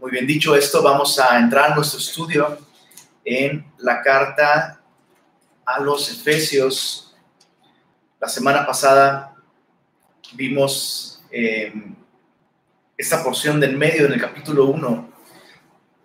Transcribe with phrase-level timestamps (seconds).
[0.00, 2.56] Muy bien dicho esto, vamos a entrar a nuestro estudio
[3.24, 4.80] en la carta
[5.66, 7.16] a los Efesios.
[8.20, 9.34] La semana pasada
[10.34, 11.72] vimos eh,
[12.96, 15.12] esta porción del medio en el capítulo 1,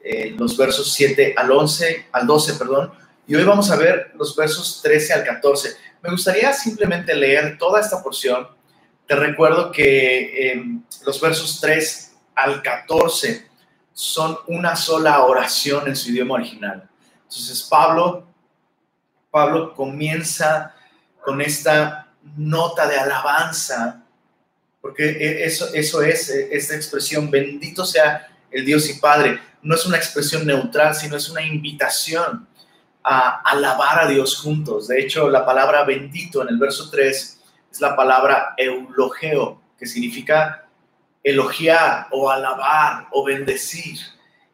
[0.03, 2.93] eh, los versos 7 al 11, al 12, perdón,
[3.27, 5.69] y hoy vamos a ver los versos 13 al 14.
[6.01, 8.47] Me gustaría simplemente leer toda esta porción.
[9.05, 10.63] Te recuerdo que eh,
[11.05, 13.52] los versos 3 al 14
[13.93, 16.89] son una sola oración en su idioma original.
[17.23, 18.27] Entonces Pablo,
[19.31, 20.75] Pablo comienza
[21.23, 24.03] con esta nota de alabanza,
[24.81, 29.39] porque e, eso, eso es e, esta expresión, bendito sea el Dios y Padre.
[29.61, 32.47] No es una expresión neutral, sino es una invitación
[33.03, 34.87] a alabar a Dios juntos.
[34.87, 37.39] De hecho, la palabra bendito en el verso 3
[37.71, 40.62] es la palabra eulogeo, que significa
[41.23, 43.97] elogiar o alabar o bendecir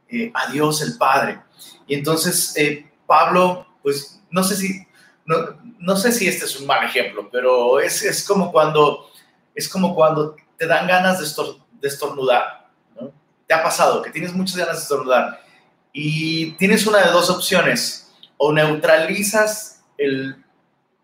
[0.08, 1.40] eh, a Dios el Padre.
[1.88, 4.88] Y entonces eh, Pablo, pues no sé si,
[5.26, 5.36] no,
[5.80, 9.10] no, sé si este es un mal ejemplo, pero es, es, como, cuando,
[9.56, 12.70] es como cuando te dan ganas de, estornudar.
[13.48, 15.42] Te ha pasado que tienes muchas ganas de estornudar
[15.92, 20.44] y tienes una de dos opciones o neutralizas el,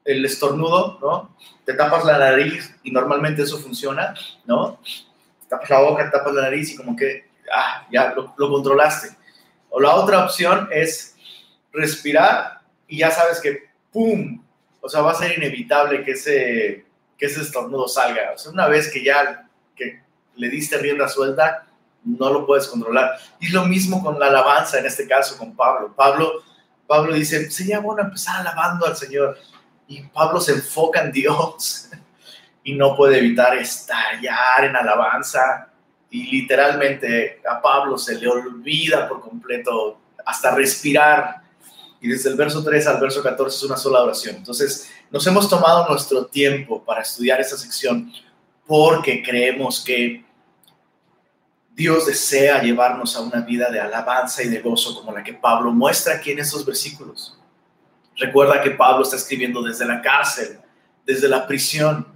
[0.04, 1.36] el estornudo, ¿no?
[1.66, 4.14] Te tapas la nariz y normalmente eso funciona,
[4.46, 4.80] ¿no?
[5.50, 9.16] Tapas la boca, tapas la nariz y como que, ah, ya lo, lo controlaste.
[9.70, 11.16] O la otra opción es
[11.72, 14.42] respirar y ya sabes que, ¡pum!
[14.82, 16.86] O sea, va a ser inevitable que ese,
[17.18, 18.32] que ese estornudo salga.
[18.34, 20.02] O sea, una vez que ya que
[20.36, 21.66] le diste rienda suelta,
[22.04, 23.18] no lo puedes controlar.
[23.40, 25.94] Y lo mismo con la alabanza, en este caso con Pablo.
[25.96, 26.44] Pablo
[26.88, 29.38] Pablo dice, sería bueno empezar alabando al Señor.
[29.88, 31.90] Y Pablo se enfoca en Dios
[32.66, 35.70] y no puede evitar estallar en alabanza.
[36.10, 41.44] Y literalmente a Pablo se le olvida por completo hasta respirar.
[42.02, 44.38] Y desde el verso 3 al verso 14 es una sola oración.
[44.38, 48.12] Entonces, nos hemos tomado nuestro tiempo para estudiar esta sección
[48.66, 50.26] porque creemos que
[51.72, 55.72] Dios desea llevarnos a una vida de alabanza y de gozo como la que Pablo
[55.72, 57.38] muestra aquí en estos versículos.
[58.18, 60.60] Recuerda que Pablo está escribiendo desde la cárcel,
[61.06, 62.15] desde la prisión,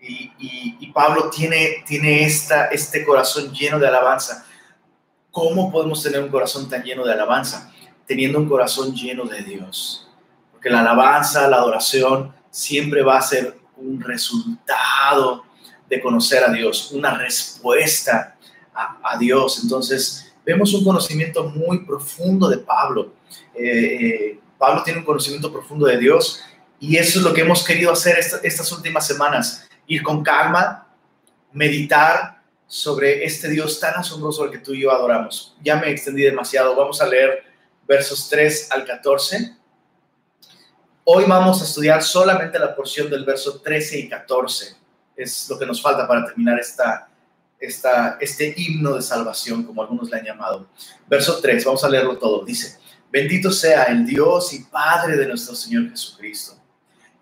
[0.00, 4.46] y, Pablo tiene, tiene esta, este corazón lleno de alabanza.
[5.30, 7.72] ¿Cómo podemos tener un corazón tan lleno de alabanza?
[8.06, 10.08] Teniendo un corazón lleno de Dios.
[10.50, 15.44] Porque la alabanza, la adoración, siempre va a ser un resultado
[15.88, 18.36] de conocer a Dios, una respuesta
[18.74, 19.60] a, Dios.
[19.62, 23.12] Entonces, vemos un conocimiento muy profundo de Pablo.
[23.54, 26.42] Eh, eh, Pablo tiene un conocimiento profundo de Dios
[26.80, 30.86] y eso es lo que hemos querido hacer estas últimas semanas, ir con calma,
[31.52, 35.56] meditar sobre este Dios tan asombroso al que tú y yo adoramos.
[35.62, 37.42] Ya me extendí demasiado, vamos a leer
[37.86, 39.56] versos 3 al 14.
[41.04, 44.76] Hoy vamos a estudiar solamente la porción del verso 13 y 14.
[45.16, 47.08] Es lo que nos falta para terminar esta,
[47.58, 50.68] este himno de salvación, como algunos le han llamado.
[51.08, 52.44] Verso 3, vamos a leerlo todo.
[52.44, 52.78] Dice,
[53.10, 56.57] bendito sea el Dios y Padre de nuestro Señor Jesucristo,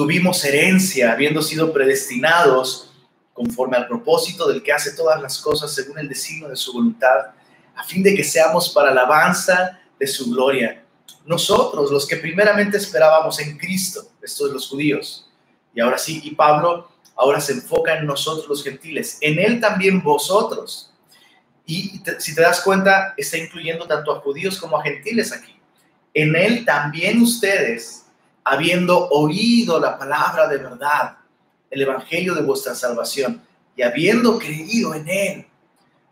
[0.00, 2.90] tuvimos herencia, habiendo sido predestinados
[3.34, 7.34] conforme al propósito del que hace todas las cosas según el designio de su voluntad,
[7.76, 10.82] a fin de que seamos para alabanza de su gloria.
[11.26, 15.28] Nosotros, los que primeramente esperábamos en Cristo, estos de los judíos,
[15.74, 20.02] y ahora sí, y Pablo ahora se enfoca en nosotros los gentiles, en Él también
[20.02, 20.94] vosotros.
[21.66, 25.60] Y si te das cuenta, está incluyendo tanto a judíos como a gentiles aquí.
[26.14, 28.06] En Él también ustedes,
[28.44, 31.16] habiendo oído la palabra de verdad,
[31.70, 33.42] el Evangelio de vuestra salvación,
[33.76, 35.46] y habiendo creído en Él,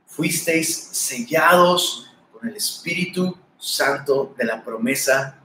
[0.06, 5.36] fuisteis sellados con el Espíritu Santo de la promesa,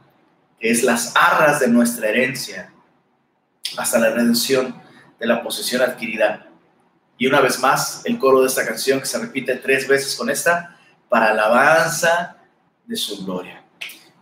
[0.59, 2.71] que es las arras de nuestra herencia,
[3.77, 4.81] hasta la redención
[5.19, 6.47] de la posesión adquirida.
[7.17, 10.29] Y una vez más, el coro de esta canción que se repite tres veces con
[10.29, 10.77] esta,
[11.09, 12.37] para alabanza
[12.85, 13.63] de su gloria.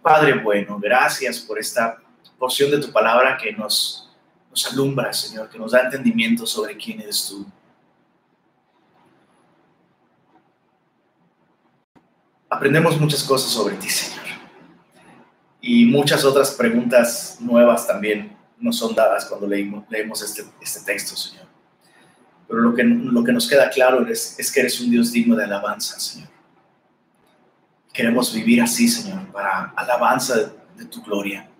[0.01, 2.00] Padre bueno, gracias por esta
[2.41, 4.09] porción de tu palabra que nos,
[4.49, 7.45] nos alumbra, Señor, que nos da entendimiento sobre quién eres tú.
[12.49, 14.25] Aprendemos muchas cosas sobre ti, Señor.
[15.61, 21.15] Y muchas otras preguntas nuevas también nos son dadas cuando leímos, leemos este, este texto,
[21.15, 21.45] Señor.
[22.47, 25.35] Pero lo que, lo que nos queda claro es, es que eres un Dios digno
[25.35, 26.29] de alabanza, Señor.
[27.93, 31.50] Queremos vivir así, Señor, para alabanza de tu gloria.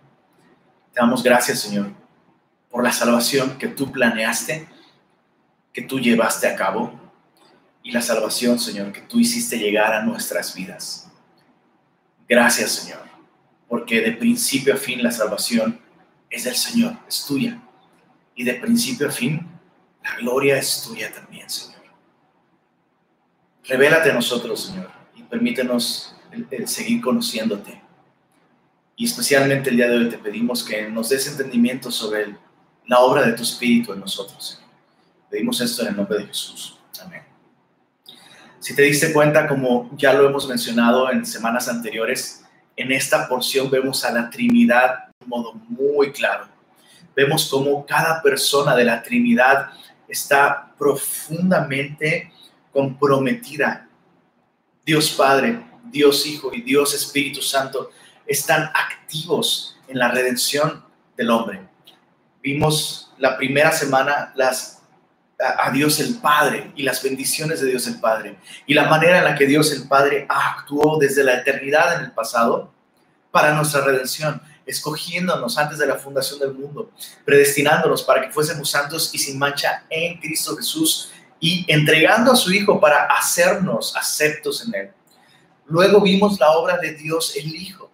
[0.94, 1.92] Te damos gracias, Señor,
[2.70, 4.68] por la salvación que tú planeaste,
[5.72, 7.00] que tú llevaste a cabo,
[7.84, 11.10] y la salvación, Señor, que tú hiciste llegar a nuestras vidas.
[12.28, 13.02] Gracias, Señor,
[13.68, 15.80] porque de principio a fin la salvación
[16.30, 17.60] es del Señor, es tuya.
[18.36, 19.48] Y de principio a fin,
[20.04, 21.82] la gloria es tuya también, Señor.
[23.64, 26.16] Revélate a nosotros, Señor, y permítenos
[26.66, 27.81] seguir conociéndote
[29.02, 32.36] y especialmente el día de hoy te pedimos que nos des entendimiento sobre
[32.86, 34.62] la obra de tu Espíritu en nosotros.
[35.28, 36.78] Pedimos esto en el nombre de Jesús.
[37.04, 37.24] Amén.
[38.60, 42.46] Si te diste cuenta, como ya lo hemos mencionado en semanas anteriores,
[42.76, 46.46] en esta porción vemos a la Trinidad de un modo muy claro.
[47.16, 49.72] Vemos cómo cada persona de la Trinidad
[50.08, 52.32] está profundamente
[52.72, 53.88] comprometida.
[54.86, 57.90] Dios Padre, Dios Hijo y Dios Espíritu Santo
[58.32, 60.84] están activos en la redención
[61.18, 61.62] del hombre.
[62.42, 64.82] Vimos la primera semana las,
[65.40, 69.26] a, Dios el Padre y las bendiciones de Dios el Padre y la manera en
[69.26, 72.74] la que Dios el Padre actuó desde la eternidad en el pasado
[73.32, 76.90] para nuestra redención, escogiéndonos antes de la fundación del mundo,
[77.26, 82.52] predestinándonos para que fuésemos santos y sin mancha en Cristo Jesús y entregando a su
[82.54, 84.92] Hijo para hacernos aceptos en Él.
[85.66, 87.91] Luego vimos la obra de Dios el Hijo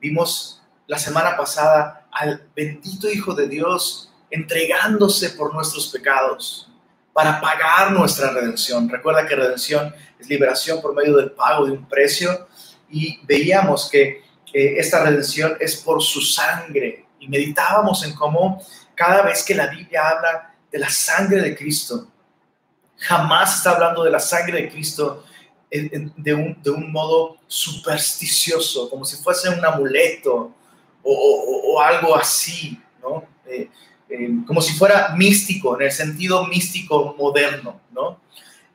[0.00, 6.68] Vimos la semana pasada al bendito Hijo de Dios entregándose por nuestros pecados
[7.12, 8.88] para pagar nuestra redención.
[8.88, 12.48] Recuerda que redención es liberación por medio del pago de un precio
[12.88, 18.64] y veíamos que esta redención es por su sangre y meditábamos en cómo
[18.94, 22.08] cada vez que la Biblia habla de la sangre de Cristo,
[22.96, 25.24] jamás está hablando de la sangre de Cristo
[25.70, 30.52] de un, de un modo supersticioso, como si fuese un amuleto
[31.02, 33.24] o, algo así, ¿no?
[33.46, 33.70] Eh,
[34.08, 38.20] eh, como si fuera místico, en el sentido místico moderno, ¿no?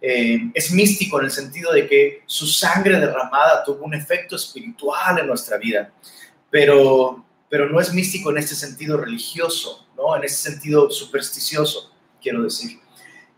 [0.01, 5.19] Eh, es místico en el sentido de que su sangre derramada tuvo un efecto espiritual
[5.19, 5.91] en nuestra vida,
[6.50, 10.15] pero, pero no es místico en este sentido religioso, ¿no?
[10.15, 11.91] En ese sentido supersticioso,
[12.21, 12.80] quiero decir.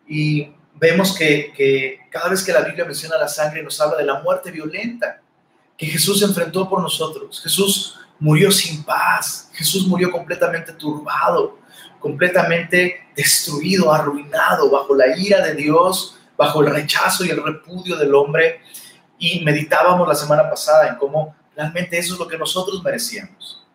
[0.07, 4.21] Y vemos que, cada vez que la Biblia menciona la sangre nos habla de la
[4.21, 5.21] muerte violenta
[5.77, 7.41] que Jesús enfrentó por nosotros.
[7.41, 11.59] Jesús murió sin paz, Jesús murió completamente turbado,
[12.00, 18.13] completamente destruido, arruinado, bajo la ira de Dios, bajo el rechazo y el repudio del
[18.15, 18.62] hombre.
[19.19, 23.65] Y meditábamos la semana pasada en cómo realmente eso es lo que nosotros merecíamos.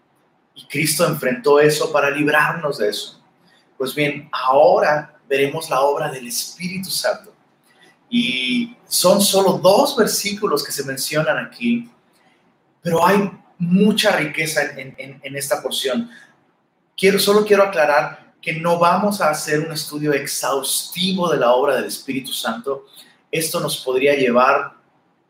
[0.54, 3.20] Y Cristo enfrentó eso para librarnos de eso.
[3.76, 7.32] Pues bien, ahora veremos la obra del Espíritu Santo.
[8.08, 11.90] Y son solo dos versículos que se mencionan aquí,
[12.82, 16.10] pero hay mucha riqueza en, esta porción.
[16.96, 21.76] Quiero, solo quiero aclarar que no vamos a hacer un estudio exhaustivo de la obra
[21.76, 22.86] del Espíritu Santo.
[23.30, 24.74] Esto nos podría llevar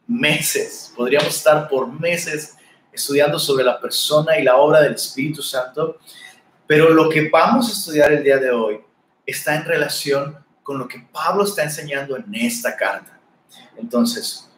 [0.06, 2.56] meses, podríamos estar por meses
[2.90, 5.98] estudiando sobre la persona y la obra del Espíritu Santo,
[6.66, 8.80] pero lo que vamos a estudiar el día de hoy
[9.26, 13.18] está en relación con lo que Pablo está enseñando en esta carta.
[13.76, 14.48] Entonces,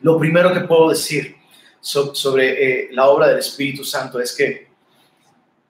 [0.00, 1.36] lo primero que puedo decir
[1.80, 4.68] sobre eh, la obra del Espíritu Santo es que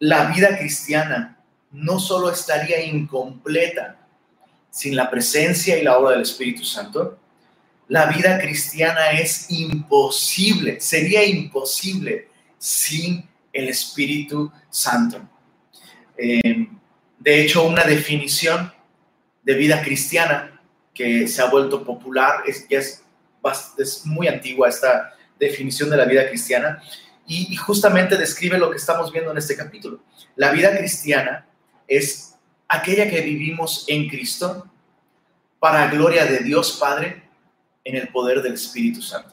[0.01, 1.39] la vida cristiana
[1.71, 3.99] no solo estaría incompleta
[4.71, 7.19] sin la presencia y la obra del Espíritu Santo,
[7.89, 15.29] la vida cristiana es imposible, sería imposible sin el Espíritu Santo.
[16.17, 16.69] Eh,
[17.21, 18.73] de hecho, una definición
[19.43, 20.61] de vida cristiana
[20.95, 23.05] que se ha vuelto popular, es, es,
[23.79, 26.83] es muy antigua esta definición de la vida cristiana,
[27.27, 30.01] y, justamente describe lo que estamos viendo en este capítulo.
[30.35, 31.47] La vida cristiana
[31.87, 32.35] es
[32.67, 34.67] aquella que vivimos en Cristo
[35.61, 37.23] para gloria de Dios Padre
[37.85, 39.33] en el poder del Espíritu Santo.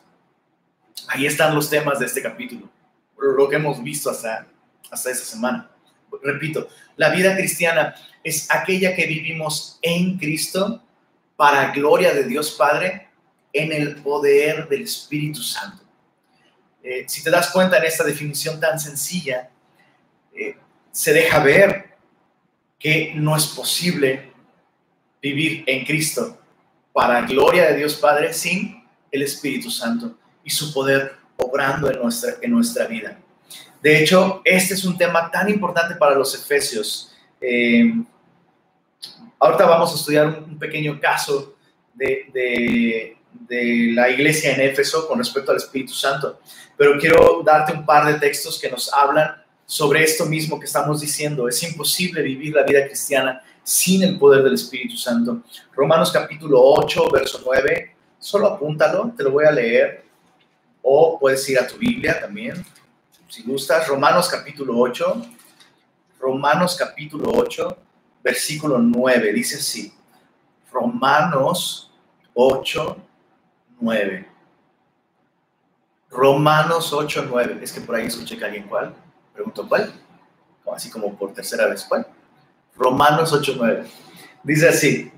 [1.08, 2.70] Ahí están los temas de este capítulo,
[3.18, 4.46] lo que hemos visto hasta,
[4.92, 5.72] hasta esta semana.
[6.24, 10.84] Repito, la vida cristiana es aquella que vivimos en Cristo
[11.36, 13.08] para gloria de Dios Padre
[13.54, 15.84] en el poder del Espíritu Santo.
[16.84, 19.50] Eh, si te das cuenta en esta definición tan sencilla,
[20.34, 20.58] eh,
[20.92, 21.98] se deja ver
[22.80, 24.32] que no es posible
[25.22, 26.40] vivir en Cristo
[26.94, 32.36] para gloria de Dios Padre sin el Espíritu Santo y su poder obrando en nuestra,
[32.42, 33.20] en nuestra vida.
[33.82, 37.14] De hecho, este es un tema tan importante para los efesios.
[37.40, 37.94] Eh,
[39.40, 41.56] ahorita vamos a estudiar un, pequeño caso
[41.94, 46.40] de, de, la iglesia en Éfeso con respecto al Espíritu Santo,
[46.76, 49.36] pero quiero darte un par de textos que nos hablan
[49.66, 51.48] sobre esto mismo que estamos diciendo.
[51.48, 55.44] Es imposible vivir la vida cristiana sin el poder del Espíritu Santo.
[55.76, 60.06] Romanos capítulo 8, verso 9, solo apúntalo, te lo voy a leer,
[60.82, 62.66] o puedes ir a tu Biblia también,
[63.28, 63.88] si gustas.
[63.88, 65.22] Romanos capítulo 8,
[66.20, 67.78] Romanos capítulo 8,
[68.24, 69.94] versículo 9, dice así.
[70.72, 71.92] Romanos
[72.34, 72.98] 8,
[73.80, 74.30] 9.
[76.10, 77.60] Romanos 8, 9.
[77.62, 78.94] Es que por ahí escuché que alguien cuál.
[79.34, 79.94] Pregunto cuál.
[80.74, 82.06] Así como por tercera vez cuál.
[82.76, 83.86] Romanos 8.9.
[84.44, 85.12] Dice así.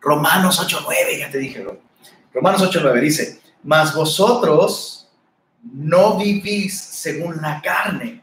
[0.00, 1.66] Romanos 8.9, ya te dije,
[2.32, 4.97] Romanos 8.9 dice, mas vosotros
[5.62, 8.22] no vivís según la carne,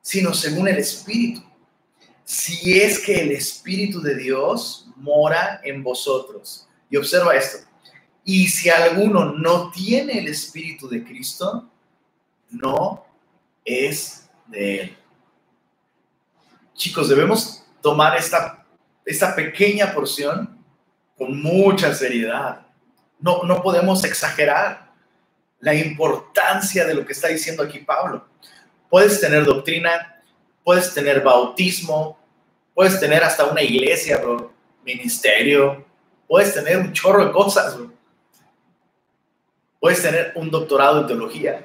[0.00, 1.42] sino según el Espíritu.
[2.24, 6.66] Si es que el Espíritu de Dios mora en vosotros.
[6.88, 7.58] Y observa esto.
[8.24, 11.68] Y si alguno no tiene el Espíritu de Cristo,
[12.50, 13.04] no
[13.64, 14.96] es de él.
[16.74, 18.64] Chicos, debemos tomar esta,
[19.04, 20.58] esta pequeña porción
[21.16, 22.66] con mucha seriedad.
[23.18, 24.91] No, no podemos exagerar
[25.62, 28.26] la importancia de lo que está diciendo aquí Pablo.
[28.90, 30.20] Puedes tener doctrina,
[30.64, 32.18] puedes tener bautismo,
[32.74, 34.20] puedes tener hasta una iglesia,
[34.84, 35.84] ministerio,
[36.26, 37.78] puedes tener un chorro de cosas,
[39.78, 41.64] puedes tener un doctorado en teología,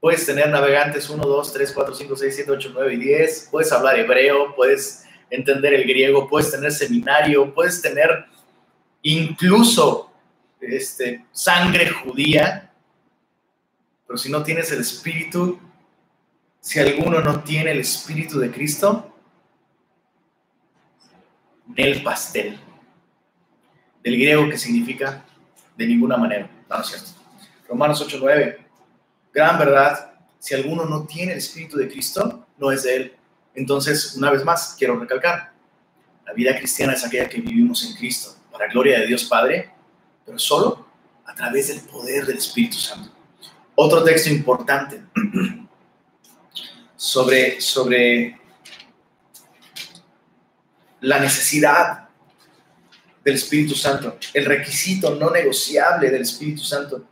[0.00, 3.70] puedes tener navegantes 1, 2, 3, 4, 5, 6, 7, 8, 9 y 10, puedes
[3.70, 8.26] hablar hebreo, puedes entender el griego, puedes tener seminario, puedes tener
[9.02, 10.10] incluso
[10.60, 12.65] este, sangre judía,
[14.06, 15.58] pero si no tienes el espíritu,
[16.60, 19.14] si alguno no tiene el espíritu de Cristo,
[21.74, 22.58] el pastel,
[24.02, 25.24] del griego que significa
[25.76, 27.16] de ninguna manera, no, es.
[27.68, 28.58] Romanos 8:9,
[29.32, 33.16] gran verdad, si alguno no tiene el espíritu de Cristo, no es de él.
[33.54, 35.52] Entonces, una vez más, quiero recalcar,
[36.24, 39.70] la vida cristiana es aquella que vivimos en Cristo, para gloria de Dios Padre,
[40.24, 40.86] pero solo
[41.24, 43.15] a través del poder del Espíritu Santo.
[43.78, 45.04] Otro texto importante
[46.96, 48.40] sobre, sobre
[51.00, 52.08] la necesidad
[53.22, 57.04] del Espíritu Santo, el requisito no negociable del Espíritu Santo,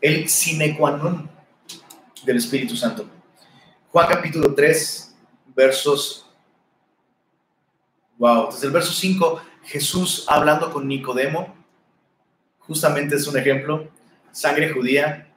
[0.00, 1.30] el sine qua non
[2.24, 3.08] del Espíritu Santo.
[3.92, 5.14] Juan capítulo 3,
[5.54, 6.26] versos,
[8.18, 11.53] wow, desde el verso 5, Jesús hablando con Nicodemo,
[12.66, 13.88] justamente es un ejemplo,
[14.32, 15.28] sangre judía,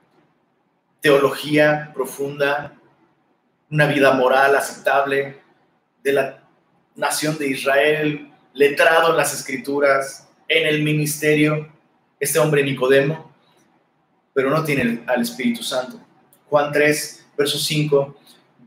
[1.01, 2.73] teología profunda,
[3.69, 5.37] una vida moral aceptable
[6.03, 6.43] de la
[6.95, 11.71] nación de Israel, letrado en las escrituras, en el ministerio,
[12.19, 13.31] este hombre Nicodemo,
[14.33, 15.99] pero no tiene al Espíritu Santo.
[16.49, 18.17] Juan 3, verso 5,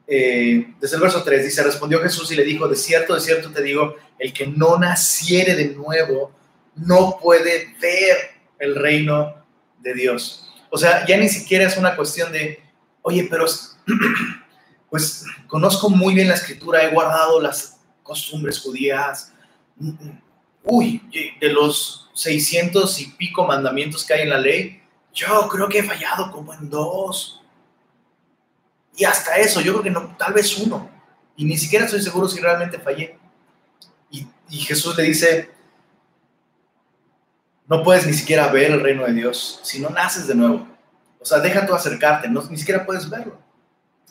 [0.07, 3.50] eh, desde el verso 3 dice, respondió Jesús y le dijo, de cierto, de cierto
[3.50, 6.33] te digo, el que no naciere de nuevo
[6.75, 9.35] no puede ver el reino
[9.81, 10.49] de Dios.
[10.71, 12.62] O sea, ya ni siquiera es una cuestión de,
[13.02, 13.47] oye, pero
[14.90, 19.33] pues conozco muy bien la escritura, he guardado las costumbres judías.
[20.62, 21.02] Uy,
[21.40, 25.83] de los 600 y pico mandamientos que hay en la ley, yo creo que he
[25.83, 27.40] fallado como en dos
[29.00, 30.90] y hasta eso, yo creo que no, tal vez uno.
[31.35, 33.19] Y ni siquiera estoy seguro si realmente fallé.
[34.11, 34.26] Y,
[34.59, 35.50] Jesús le dice,
[37.71, 40.67] no puedes ni siquiera ver el reino de Dios si no naces de nuevo.
[41.21, 43.39] O sea, deja tú acercarte, ni siquiera puedes verlo.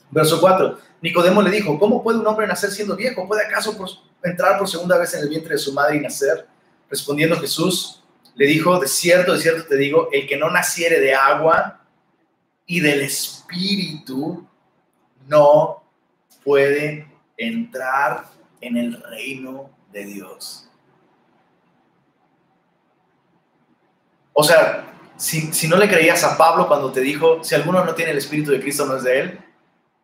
[0.10, 3.28] Verso 4, Nicodemo le dijo, ¿cómo puede un hombre nacer siendo viejo?
[3.28, 3.76] ¿Puede acaso
[4.24, 6.48] entrar por segunda vez en el vientre de su madre y nacer?
[6.90, 8.02] Respondiendo Jesús,
[8.34, 11.82] le dijo, de cierto, de cierto te digo, el que no naciere de agua
[12.66, 14.48] y del espíritu
[15.28, 15.84] no
[16.46, 18.26] puede entrar
[18.62, 20.69] en el reino de Dios.
[24.40, 24.86] O sea,
[25.18, 28.20] si, si no le creías a Pablo cuando te dijo, si alguno no tiene el
[28.20, 29.40] Espíritu de Cristo, no es de él,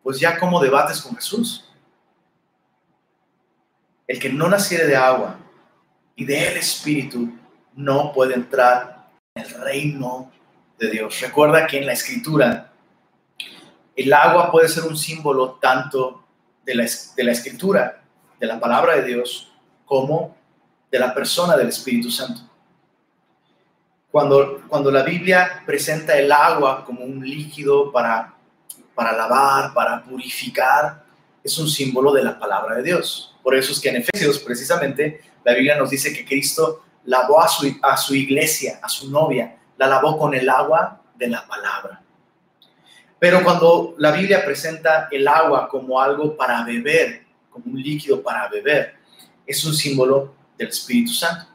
[0.02, 1.72] pues ya como debates con Jesús.
[4.06, 5.38] El que no naciere de agua
[6.14, 7.30] y del Espíritu
[7.76, 10.30] no puede entrar en el reino
[10.78, 11.18] de Dios.
[11.22, 12.74] Recuerda que en la Escritura
[13.96, 16.26] el agua puede ser un símbolo tanto
[16.62, 18.02] de la, de la Escritura,
[18.38, 19.50] de la palabra de Dios,
[19.86, 20.36] como
[20.90, 22.42] de la persona del Espíritu Santo.
[24.10, 28.34] Cuando, cuando la Biblia presenta el agua como un líquido para,
[28.94, 31.04] para lavar, para purificar,
[31.42, 33.36] es un símbolo de la palabra de Dios.
[33.42, 37.48] Por eso es que en Efesios, precisamente, la Biblia nos dice que Cristo lavó a
[37.48, 42.02] su, a su iglesia, a su novia, la lavó con el agua de la palabra.
[43.18, 48.48] Pero cuando la Biblia presenta el agua como algo para beber, como un líquido para
[48.48, 48.94] beber,
[49.46, 51.46] es un símbolo del Espíritu Santo.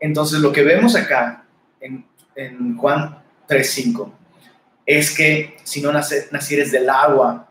[0.00, 1.43] Entonces lo que vemos acá
[1.84, 4.12] en, Juan 3.5
[4.86, 7.48] es que si no nacieres del agua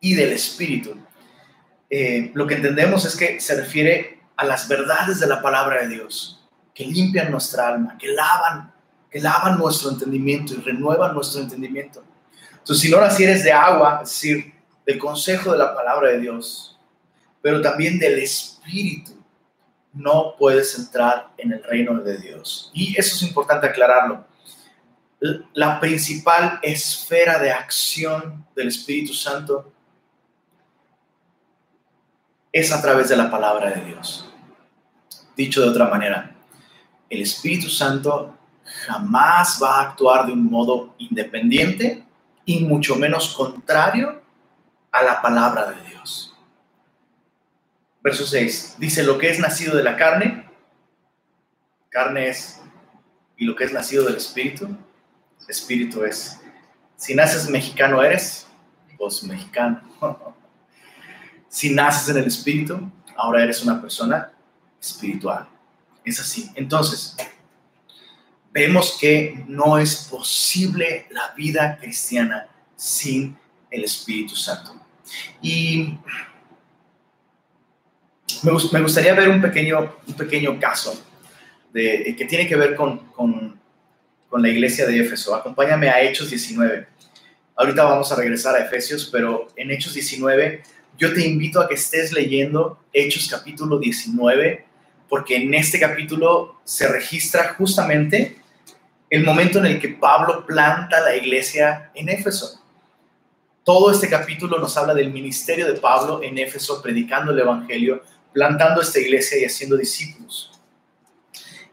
[0.00, 0.96] y del Espíritu,
[1.88, 5.88] eh, lo que entendemos es que se refiere a las verdades de la palabra de
[5.88, 8.72] Dios, que limpian nuestra alma, que lavan,
[9.10, 12.02] que lavan nuestro entendimiento y renuevan nuestro entendimiento.
[12.52, 14.54] Entonces, si no nacieres de agua, es decir,
[14.86, 16.78] del consejo de la palabra de Dios,
[17.42, 19.19] pero también del Espíritu,
[19.92, 22.70] no puedes entrar en el reino de Dios.
[22.72, 24.24] Y eso es importante aclararlo.
[25.52, 29.72] La principal esfera de acción del Espíritu Santo
[32.52, 34.26] es a través de la palabra de Dios.
[35.36, 36.34] Dicho de otra manera,
[37.08, 38.36] el Espíritu Santo
[38.86, 42.04] jamás va a actuar de un modo independiente
[42.44, 44.22] y mucho menos contrario
[44.90, 46.29] a la palabra de Dios.
[48.02, 50.48] Verso 6 dice, lo que es nacido de la carne,
[51.90, 52.60] carne es,
[53.36, 54.76] y lo que es nacido del Espíritu,
[55.48, 56.38] Espíritu es.
[56.96, 58.46] Si naces mexicano eres,
[58.96, 59.82] pues mexicano.
[61.48, 64.30] si naces en el Espíritu, ahora eres una persona
[64.80, 65.48] espiritual.
[66.04, 66.50] Es así.
[66.54, 67.16] Entonces,
[68.52, 73.36] vemos que no es posible la vida cristiana sin
[73.70, 74.76] el Espíritu Santo.
[75.42, 75.98] Y
[78.42, 81.00] me, gustaría ver un pequeño, un pequeño caso
[81.72, 83.60] de, que tiene que ver con, con,
[84.28, 85.34] con la iglesia de Éfeso.
[85.34, 86.86] Acompáñame a Hechos 19.
[87.56, 90.62] Ahorita vamos a regresar a Efesios, pero en Hechos 19
[90.98, 94.66] yo te invito a que estés leyendo Hechos capítulo 19,
[95.08, 98.36] porque en este capítulo se registra justamente
[99.08, 102.60] el momento en el que Pablo planta la iglesia en Éfeso.
[103.64, 108.80] Todo este capítulo nos habla del ministerio de Pablo en Éfeso, predicando el Evangelio, plantando
[108.80, 110.50] esta iglesia y haciendo discípulos.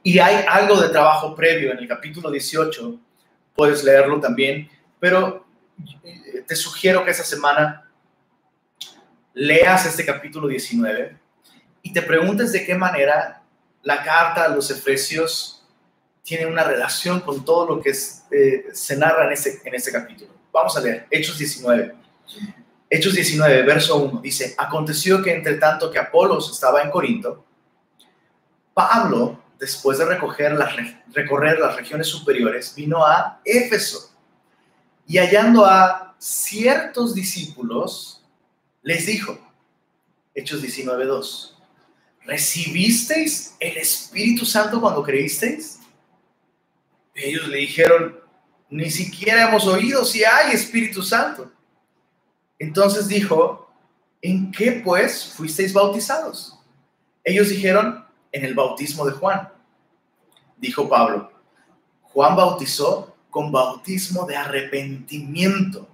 [0.03, 2.99] Y hay algo de trabajo previo en el capítulo 18,
[3.55, 5.45] puedes leerlo también, pero
[6.47, 7.89] te sugiero que esa semana
[9.33, 11.17] leas este capítulo 19
[11.83, 13.43] y te preguntes de qué manera
[13.83, 15.65] la carta a los Efesios
[16.23, 20.31] tiene una relación con todo lo que eh, se narra en ese, en ese capítulo.
[20.51, 21.95] Vamos a leer, Hechos 19.
[22.89, 27.45] Hechos 19, verso 1, dice, aconteció que entre tanto que Apolos estaba en Corinto,
[28.73, 30.73] Pablo, después de recoger las,
[31.11, 34.11] recorrer las regiones superiores, vino a Éfeso
[35.05, 38.23] y hallando a ciertos discípulos,
[38.83, 39.37] les dijo,
[40.33, 41.57] Hechos 19, 2,
[42.21, 45.79] ¿recibisteis el Espíritu Santo cuando creísteis?
[47.13, 48.19] Ellos le dijeron,
[48.69, 51.51] ni siquiera hemos oído si hay Espíritu Santo.
[52.59, 53.69] Entonces dijo,
[54.21, 56.59] ¿en qué pues fuisteis bautizados?
[57.23, 59.49] Ellos dijeron, en el bautismo de Juan.
[60.57, 61.31] Dijo Pablo,
[62.01, 65.87] Juan bautizó con bautismo de arrepentimiento,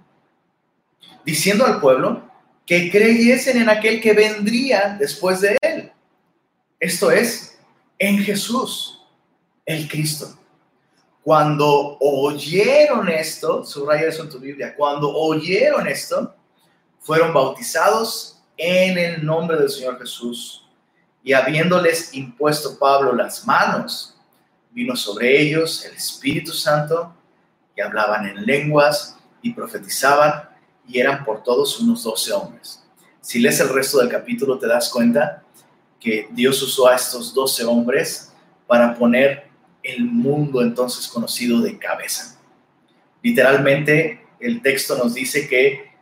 [1.24, 2.22] diciendo al pueblo
[2.64, 5.92] que creyesen en aquel que vendría después de él.
[6.80, 7.58] Esto es,
[7.98, 9.02] en Jesús,
[9.66, 10.38] el Cristo.
[11.22, 16.34] Cuando oyeron esto, subraya eso en tu Biblia, cuando oyeron esto,
[17.04, 20.66] fueron bautizados en el nombre del Señor Jesús.
[21.22, 24.16] Y habiéndoles impuesto Pablo las manos,
[24.72, 27.14] vino sobre ellos el Espíritu Santo
[27.76, 30.48] y hablaban en lenguas y profetizaban
[30.88, 32.82] y eran por todos unos doce hombres.
[33.20, 35.42] Si lees el resto del capítulo te das cuenta
[36.00, 38.32] que Dios usó a estos doce hombres
[38.66, 39.48] para poner
[39.82, 42.38] el mundo entonces conocido de cabeza.
[43.22, 45.93] Literalmente, el texto nos dice que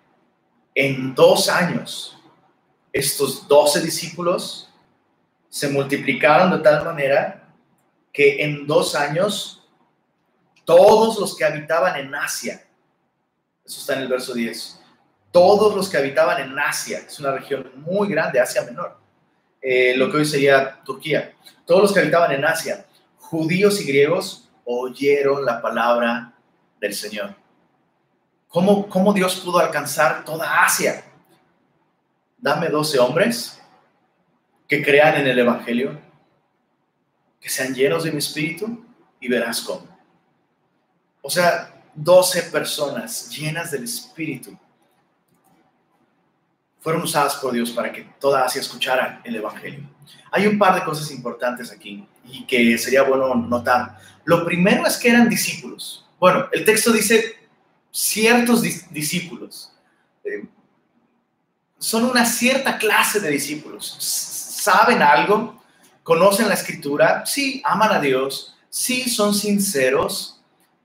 [0.75, 2.19] en dos años,
[2.93, 4.71] estos doce discípulos
[5.49, 7.49] se multiplicaron de tal manera
[8.13, 9.63] que en dos años
[10.65, 12.63] todos los que habitaban en Asia,
[13.65, 14.81] eso está en el verso 10,
[15.31, 18.99] todos los que habitaban en Asia, es una región muy grande, Asia Menor,
[19.61, 21.35] eh, lo que hoy sería Turquía,
[21.67, 26.35] todos los que habitaban en Asia, judíos y griegos, oyeron la palabra
[26.81, 27.42] del Señor.
[28.53, 31.03] ¿Cómo, cómo Dios pudo alcanzar toda Asia?
[32.37, 33.59] Dame 12 hombres
[34.69, 35.99] que crean en el Evangelio,
[37.41, 38.85] que sean llenos de mi espíritu
[39.19, 39.89] y verás cómo.
[41.23, 44.55] O sea, 12 personas llenas del espíritu
[46.81, 49.89] fueron usadas por Dios para que toda Asia escuchara el Evangelio.
[50.31, 53.97] Hay un par de cosas importantes aquí y que sería bueno notar.
[54.25, 56.07] Lo primero es que eran discípulos.
[56.19, 57.42] Bueno, el texto dice
[57.93, 59.71] ciertos discípulos.
[60.25, 60.49] Eh,
[61.79, 63.97] son una cierta clase de discípulos.
[64.01, 65.63] Saben algo,
[66.03, 70.41] conocen la escritura, sí, aman a Dios, sí, son sinceros,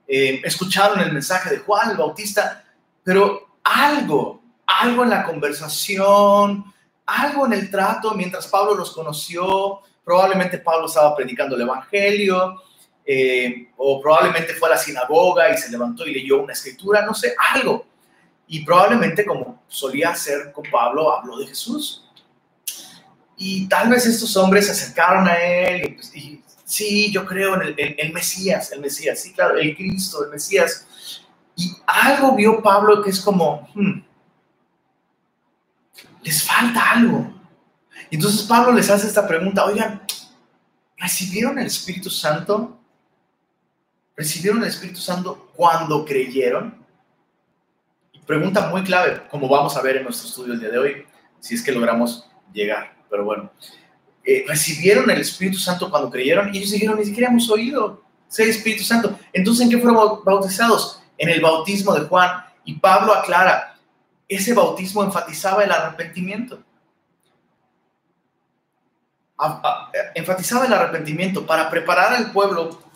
[0.08, 2.64] eh, escucharon el mensaje de Juan el Bautista,
[3.04, 6.74] pero algo, algo en la conversación,
[7.06, 12.62] algo en el trato mientras Pablo los conoció, probablemente Pablo estaba predicando el Evangelio,
[13.10, 17.14] eh, o probablemente fue a la sinagoga y se levantó y leyó una escritura, no
[17.14, 17.88] sé, algo.
[18.48, 22.06] Y probablemente, como solía hacer con Pablo, habló de Jesús.
[23.38, 26.12] Y tal vez estos hombres se acercaron a él y, pues,
[26.66, 30.86] sí, yo creo en el, Mesías, el Mesías, sí, claro, el Cristo, el Mesías.
[31.56, 34.02] Y algo vio Pablo que es como, hmm,
[36.24, 37.34] les falta algo.
[38.10, 40.02] Y entonces Pablo les hace esta pregunta, oigan,
[40.98, 42.78] ¿recibieron el Espíritu Santo?
[44.18, 46.86] ¿Recibieron el Espíritu Santo cuando creyeron?
[48.26, 51.06] pregunta muy clave, como vamos a ver en nuestro estudio el día de hoy,
[51.40, 52.94] si es que logramos llegar.
[53.10, 53.50] Pero bueno,
[54.24, 58.50] eh, recibieron el Espíritu Santo cuando creyeron y ellos dijeron, ni siquiera hemos oído ser
[58.50, 59.18] Espíritu Santo.
[59.32, 61.02] Entonces, ¿en qué fueron bautizados?
[61.18, 62.44] En el bautismo de Juan.
[62.66, 63.78] Y Pablo aclara,
[64.28, 66.62] ese bautismo enfatizaba el arrepentimiento.
[70.16, 72.87] enfatizaba el arrepentimiento para preparar al pueblo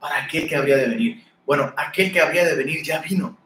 [0.00, 1.24] para aquel que habría de venir.
[1.46, 3.36] Bueno, aquel que habría de venir ya vino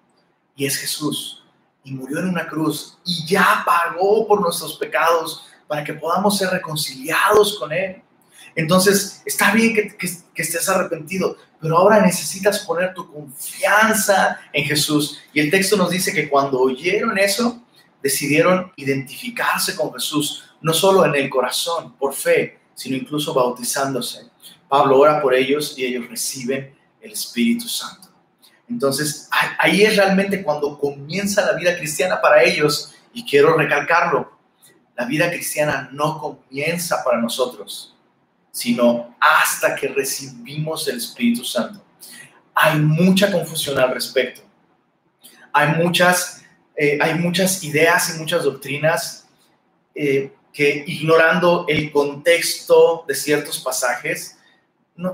[0.56, 1.44] y es Jesús
[1.84, 6.50] y murió en una cruz y ya pagó por nuestros pecados para que podamos ser
[6.50, 8.02] reconciliados con Él.
[8.54, 15.20] Entonces, está bien que, que, estés arrepentido, pero ahora necesitas poner tu confianza en Jesús.
[15.32, 17.62] Y el texto nos dice que cuando oyeron eso,
[18.02, 24.31] decidieron identificarse con Jesús, no solo en el corazón, por fe, sino incluso bautizándose.
[24.72, 28.08] Pablo ora por ellos y ellos reciben el Espíritu Santo.
[28.66, 32.94] Entonces, ahí es realmente cuando comienza la vida cristiana para ellos.
[33.12, 34.32] Y quiero recalcarlo,
[34.96, 37.94] la vida cristiana no comienza para nosotros,
[38.50, 41.84] sino hasta que recibimos el Espíritu Santo.
[42.54, 44.40] Hay mucha confusión al respecto.
[45.52, 49.28] Hay muchas, eh, hay muchas ideas y muchas doctrinas
[49.94, 54.38] eh, que ignorando el contexto de ciertos pasajes,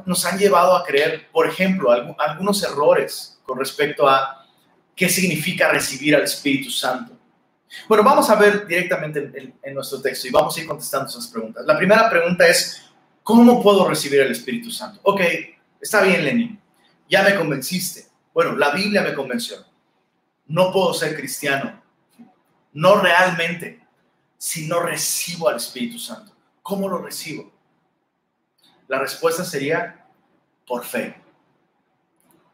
[0.05, 4.47] nos han llevado a creer, por ejemplo, algunos errores con respecto a
[4.95, 7.19] qué significa recibir al Espíritu Santo.
[7.89, 11.65] Bueno, vamos a ver directamente en, nuestro texto y vamos a ir contestando esas preguntas.
[11.67, 12.83] La primera pregunta es,
[13.23, 15.01] ¿cómo puedo recibir el Espíritu Santo?
[15.03, 15.21] Ok,
[15.81, 16.61] está bien, Lenin,
[17.09, 18.07] ya me convenciste.
[18.33, 19.65] Bueno, la Biblia me convenció.
[20.47, 21.83] No puedo ser cristiano,
[22.73, 23.87] no realmente,
[24.37, 26.33] si no recibo al Espíritu Santo.
[26.63, 27.58] ¿Cómo lo recibo?
[28.89, 30.07] La respuesta sería
[30.67, 31.15] por fe.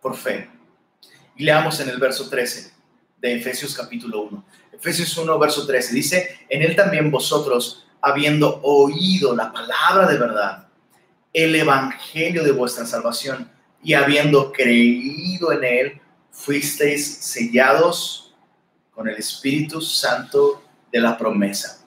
[0.02, 0.50] Por fe.
[1.36, 2.72] Y leamos en el verso 13
[3.18, 4.44] de Efesios capítulo 1.
[4.72, 5.94] Efesios 1, verso 13.
[5.94, 10.68] Dice, en él también vosotros, habiendo oído la palabra de verdad,
[11.32, 13.50] el evangelio de vuestra salvación,
[13.82, 18.34] y habiendo creído en él, fuisteis sellados
[18.92, 21.84] con el Espíritu Santo de la promesa.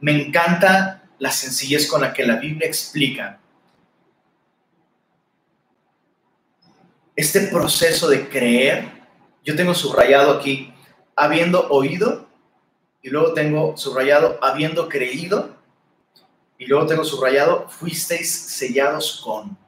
[0.00, 3.40] Me encanta la sencillez con la que la Biblia explica
[7.18, 8.92] este proceso de creer,
[9.44, 10.72] yo tengo subrayado aquí,
[11.16, 12.28] habiendo oído,
[13.02, 15.56] y luego tengo subrayado, habiendo creído,
[16.58, 19.58] y luego tengo subrayado, fuisteis sellados con.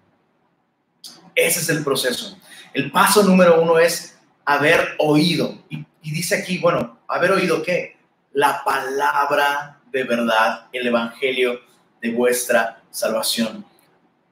[1.35, 2.39] Ese es el proceso.
[2.73, 5.59] El paso número uno es haber oído.
[5.69, 7.97] Y, y dice aquí, bueno, haber oído qué?
[8.33, 11.61] La palabra de verdad, el evangelio
[12.01, 13.65] de vuestra salvación.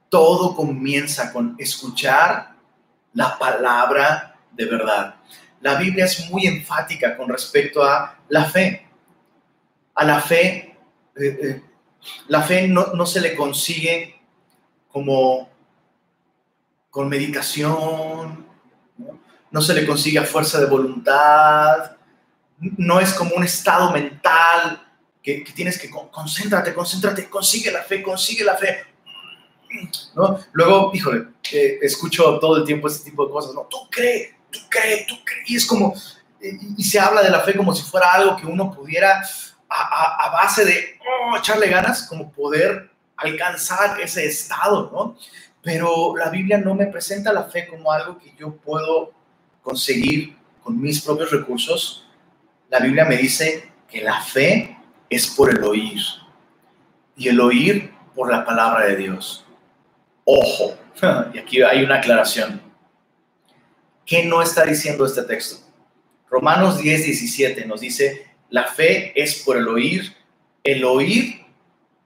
[0.09, 2.55] Todo comienza con escuchar
[3.13, 5.15] la palabra de verdad.
[5.61, 8.87] La Biblia es muy enfática con respecto a la fe.
[9.95, 10.77] A la fe,
[11.15, 11.63] eh, eh,
[12.27, 14.21] la fe no, se le consigue
[14.87, 15.49] como
[16.89, 18.47] con meditación,
[19.51, 19.61] ¿no?
[19.61, 21.97] se le consigue a fuerza de voluntad,
[22.59, 24.88] no es como un estado mental
[25.21, 28.85] que, tienes que concéntrate, concéntrate, consigue la fe, consigue la fe.
[30.15, 30.39] ¿No?
[30.53, 33.67] Luego, híjole, eh, escucho todo el tiempo este tipo de cosas, ¿no?
[33.69, 35.93] Tú crees, tú crees, tú crees, y es como,
[36.75, 39.21] y, se habla de la fe como si fuera algo que uno pudiera,
[39.69, 45.17] a, base de oh, echarle ganas, como poder alcanzar ese estado, ¿no?
[45.61, 49.11] Pero la Biblia no me presenta la fe como algo que yo puedo
[49.61, 52.07] conseguir con mis propios recursos.
[52.69, 54.78] La Biblia me dice que la fe
[55.09, 55.99] es por el oír
[57.15, 59.45] y el oír por la palabra de Dios.
[60.23, 60.77] Ojo,
[61.33, 62.61] y aquí hay una aclaración.
[64.05, 65.65] ¿Qué no está diciendo este texto?
[66.29, 70.15] Romanos 10, 17 nos dice, la fe es por el oír,
[70.63, 71.45] el oír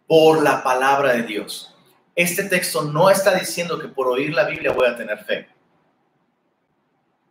[0.08, 1.76] por la palabra de Dios.
[2.16, 5.48] Este texto no está diciendo que por oír la Biblia voy a tener fe.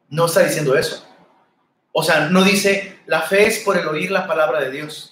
[0.08, 1.06] No está diciendo eso.
[1.92, 5.11] O sea, no dice, la fe es por el oír la palabra de Dios.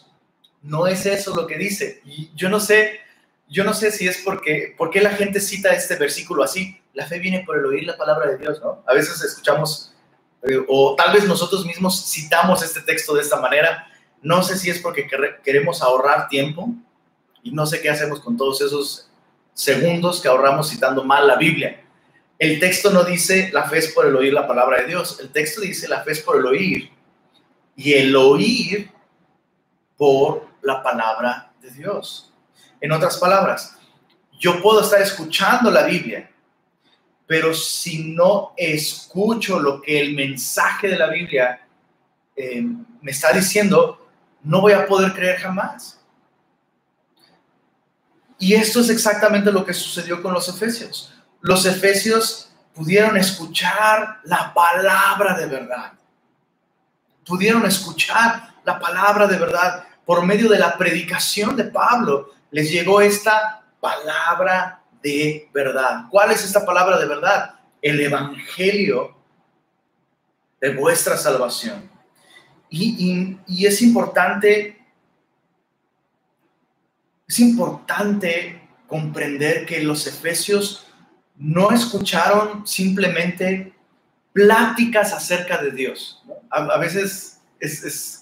[0.62, 2.02] No es eso lo que dice.
[2.04, 3.00] Y yo no sé,
[3.48, 6.80] yo no sé si es porque, ¿por qué la gente cita este versículo así?
[6.92, 8.82] La fe viene por el oír la palabra de Dios, ¿no?
[8.86, 9.94] A veces escuchamos,
[10.42, 13.86] eh, o tal vez nosotros mismos citamos este texto de esta manera.
[14.22, 15.08] No sé si es porque
[15.42, 16.68] queremos ahorrar tiempo
[17.42, 19.10] y no sé qué hacemos con todos esos
[19.54, 21.82] segundos que ahorramos citando mal la Biblia.
[22.38, 25.18] El texto no dice la fe es por el oír la palabra de Dios.
[25.20, 26.90] El texto dice la fe es por el oír.
[27.76, 28.90] Y el oír
[29.96, 32.32] por la palabra de Dios.
[32.80, 33.76] En otras palabras,
[34.38, 36.30] yo puedo estar escuchando la Biblia,
[37.26, 41.60] pero si no escucho lo que el mensaje de la Biblia
[42.34, 42.62] eh,
[43.02, 44.08] me está diciendo,
[44.42, 46.00] no voy a poder creer jamás.
[48.38, 51.12] Y esto es exactamente lo que sucedió con los efesios.
[51.42, 55.92] Los efesios pudieron escuchar la palabra de verdad.
[57.26, 63.00] Pudieron escuchar la palabra de verdad por medio de la predicación de Pablo, les llegó
[63.00, 66.06] esta palabra de verdad.
[66.10, 67.54] ¿Cuál es esta palabra de verdad?
[67.80, 69.16] El Evangelio
[70.60, 71.88] de vuestra salvación.
[72.68, 74.84] Y, es importante,
[77.28, 80.88] es importante comprender que los efesios
[81.36, 83.72] no escucharon simplemente
[84.32, 86.20] pláticas acerca de Dios.
[86.50, 88.20] A, veces es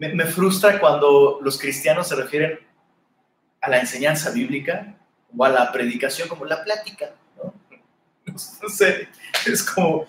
[0.00, 2.58] me, frustra cuando los cristianos se refieren
[3.60, 4.94] a la enseñanza bíblica
[5.36, 7.52] o a la predicación como la plática, ¿no?
[8.68, 9.08] Sé,
[9.46, 10.06] es como...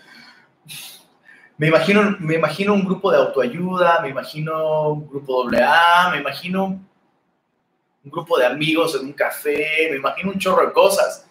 [1.57, 8.39] Me imagino, un grupo de autoayuda, me imagino un grupo AA, me imagino un grupo
[8.39, 11.27] de amigos en un café, me imagino un chorro de cosas.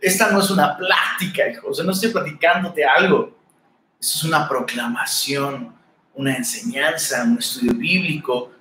[0.00, 3.38] Esta no es una plática, hijo, o sea, no estoy platicándote algo.
[4.00, 5.76] Es una proclamación,
[6.14, 8.52] una enseñanza, un estudio bíblico,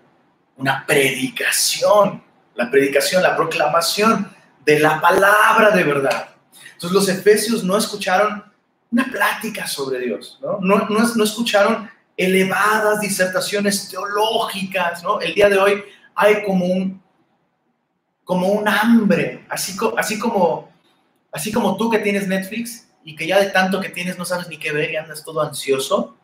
[0.58, 2.24] una predicación,
[2.56, 4.32] la predicación, la proclamación
[4.66, 6.30] de la palabra de verdad.
[6.74, 8.44] Entonces los efesios no escucharon
[8.92, 10.60] una plática sobre Dios, ¿no?
[10.62, 15.20] No, no, escucharon elevadas disertaciones teológicas, ¿no?
[15.22, 15.84] El día de hoy
[16.14, 17.02] hay como un,
[18.24, 20.70] como un hambre, así, así, como,
[21.32, 24.48] así como tú que tienes Netflix y que ya de tanto que tienes no sabes
[24.50, 26.18] ni qué ver y andas todo ansioso,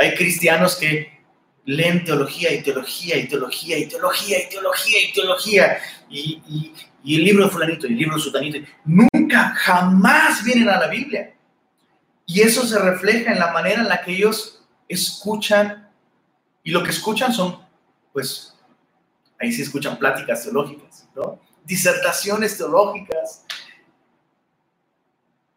[0.00, 1.20] hay cristianos que
[1.66, 6.72] leen teología y teología y teología y teología y teología y teología y,
[7.04, 8.58] el libro de fulanito y el libro de sutanito.
[8.84, 11.34] Nunca, jamás vienen a la Biblia.
[12.24, 15.88] Y eso se refleja en la manera en la que ellos escuchan
[16.62, 17.58] y lo que escuchan son,
[18.12, 18.54] pues,
[19.38, 21.40] ahí sí escuchan pláticas teológicas, ¿no?
[21.64, 23.44] Disertaciones teológicas,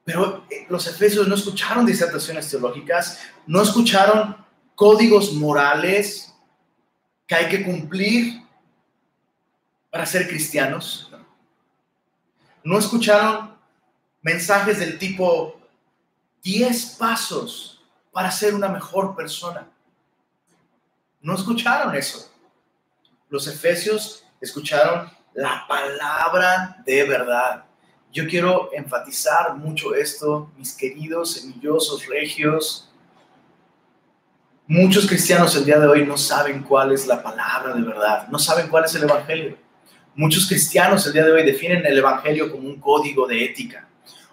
[0.04, 4.36] pero eh, los efesios no escucharon disertaciones teológicas, no escucharon
[4.76, 6.34] códigos morales
[7.26, 8.44] que hay que cumplir
[9.90, 11.12] para ser cristianos.
[12.64, 13.56] No escucharon
[14.22, 15.60] mensajes del tipo
[16.42, 19.68] 10 pasos para ser una mejor persona.
[21.22, 22.30] No escucharon eso.
[23.30, 27.66] Los efesios escucharon la palabra de verdad.
[28.14, 32.88] Yo quiero enfatizar mucho esto, mis queridos semillosos regios.
[34.68, 38.38] Muchos cristianos el día de hoy no saben cuál es la palabra de verdad, no
[38.38, 39.58] saben cuál es el Evangelio.
[40.14, 43.88] Muchos cristianos el día de hoy definen el Evangelio como un código de ética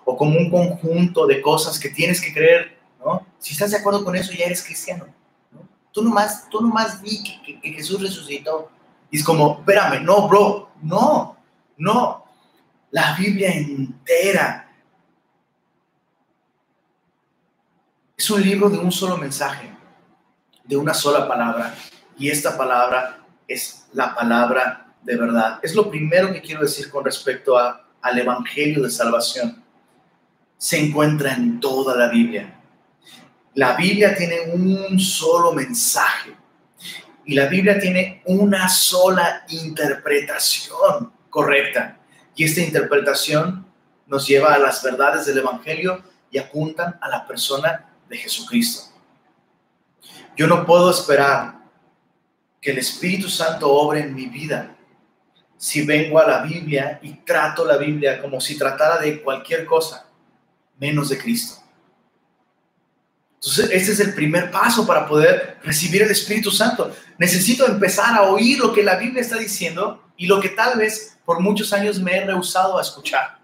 [0.04, 3.26] o como un conjunto de cosas que tienes que creer, ¿no?
[3.38, 5.06] Si estás de acuerdo con eso, ya eres cristiano.
[5.52, 5.66] ¿no?
[5.90, 6.70] Tú nomás, tú
[7.02, 8.70] vi que, que Jesús resucitó.
[9.10, 11.38] Y es como, espérame, no, bro, no,
[11.78, 12.29] no
[12.90, 14.70] la Biblia entera
[18.20, 19.70] Es un libro de un solo mensaje,
[20.64, 21.74] de una sola palabra.
[22.18, 25.58] Y esta palabra es la palabra de verdad.
[25.62, 29.64] Es lo primero que quiero decir con respecto a, al Evangelio de Salvación.
[30.58, 32.60] Se encuentra en toda la Biblia.
[33.54, 36.36] La Biblia tiene un solo mensaje
[37.24, 41.99] y la Biblia tiene una sola interpretación correcta.
[42.34, 43.66] Y esta interpretación
[44.06, 48.90] nos lleva a las verdades del Evangelio y apuntan a la persona de Jesucristo.
[50.36, 51.60] Yo no puedo esperar
[52.60, 54.76] que el Espíritu Santo obre en mi vida
[55.56, 60.06] si vengo a la Biblia y trato la Biblia como si tratara de cualquier cosa
[60.78, 61.62] menos de Cristo.
[63.34, 66.94] Entonces, este es el primer paso para poder recibir el Espíritu Santo.
[67.18, 71.18] Necesito empezar a oír lo que la Biblia está diciendo y lo que tal vez
[71.30, 73.38] por muchos años me he rehusado a escuchar.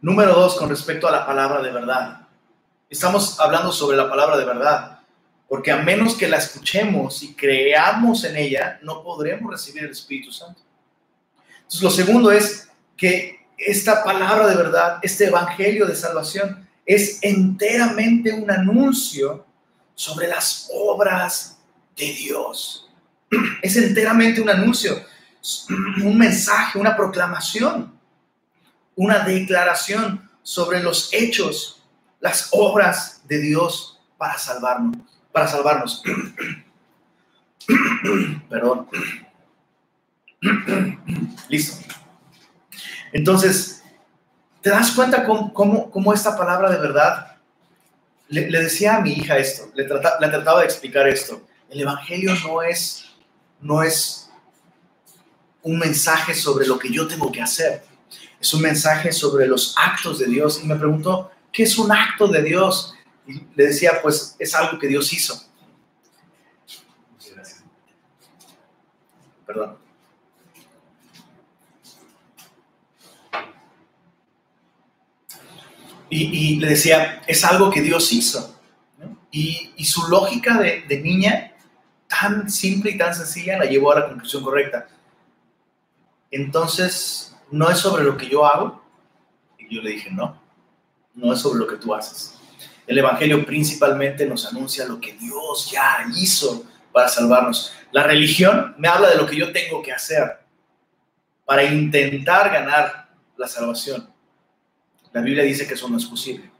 [0.00, 2.20] Número dos, con respecto a la palabra de verdad.
[2.88, 5.00] Estamos hablando sobre la palabra de verdad,
[5.48, 10.30] porque a menos que la escuchemos y creamos en ella, no podremos recibir el Espíritu
[10.30, 10.60] Santo.
[11.56, 18.32] Entonces, lo segundo es que esta palabra de verdad, este evangelio de salvación, es enteramente
[18.32, 19.44] un anuncio
[19.96, 21.58] sobre las obras
[21.96, 22.87] de Dios.
[23.62, 25.04] Es enteramente un anuncio,
[26.02, 27.92] un mensaje, una proclamación,
[28.96, 31.84] una declaración sobre los hechos,
[32.20, 34.96] las obras de Dios para salvarnos,
[35.32, 36.02] para salvarnos.
[38.48, 38.88] Perdón.
[41.48, 41.76] Listo.
[43.12, 43.82] Entonces,
[44.62, 47.36] ¿te das cuenta cómo, esta palabra de verdad?
[48.28, 51.46] Le, decía a mi hija esto, le, trataba de explicar esto.
[51.70, 53.07] El Evangelio no es,
[53.60, 54.30] no es
[55.62, 57.84] un mensaje sobre lo que yo tengo que hacer.
[58.40, 60.60] Es un mensaje sobre los actos de Dios.
[60.62, 62.94] Y me preguntó, ¿qué es un acto de Dios?
[63.26, 65.44] Y le decía, pues es algo que Dios hizo.
[69.46, 69.78] Perdón.
[76.10, 78.58] Y, le decía, es algo que Dios hizo.
[79.30, 81.52] Y, su lógica de, de, niña,
[82.08, 84.88] tan simple y tan sencilla, la llevó a la conclusión correcta.
[86.30, 88.82] Entonces, ¿no es sobre lo que yo hago?
[89.58, 90.40] Y yo le dije, no,
[91.14, 92.34] no es sobre lo que tú haces.
[92.86, 97.72] El Evangelio principalmente nos anuncia lo que Dios ya hizo para salvarnos.
[97.92, 100.38] La religión me habla de lo que yo tengo que hacer
[101.44, 104.10] para intentar ganar la salvación.
[105.12, 106.50] La Biblia dice que eso no es posible.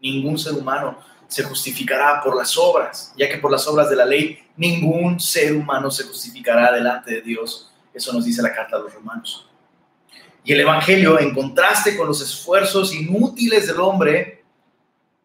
[0.00, 4.04] Ningún ser humano se justificará por las obras, ya que por las obras de la
[4.04, 7.72] ley ningún ser humano se justificará delante de Dios.
[7.92, 9.48] Eso nos dice la carta de los romanos.
[10.44, 14.44] Y el Evangelio, en contraste con los esfuerzos inútiles del hombre,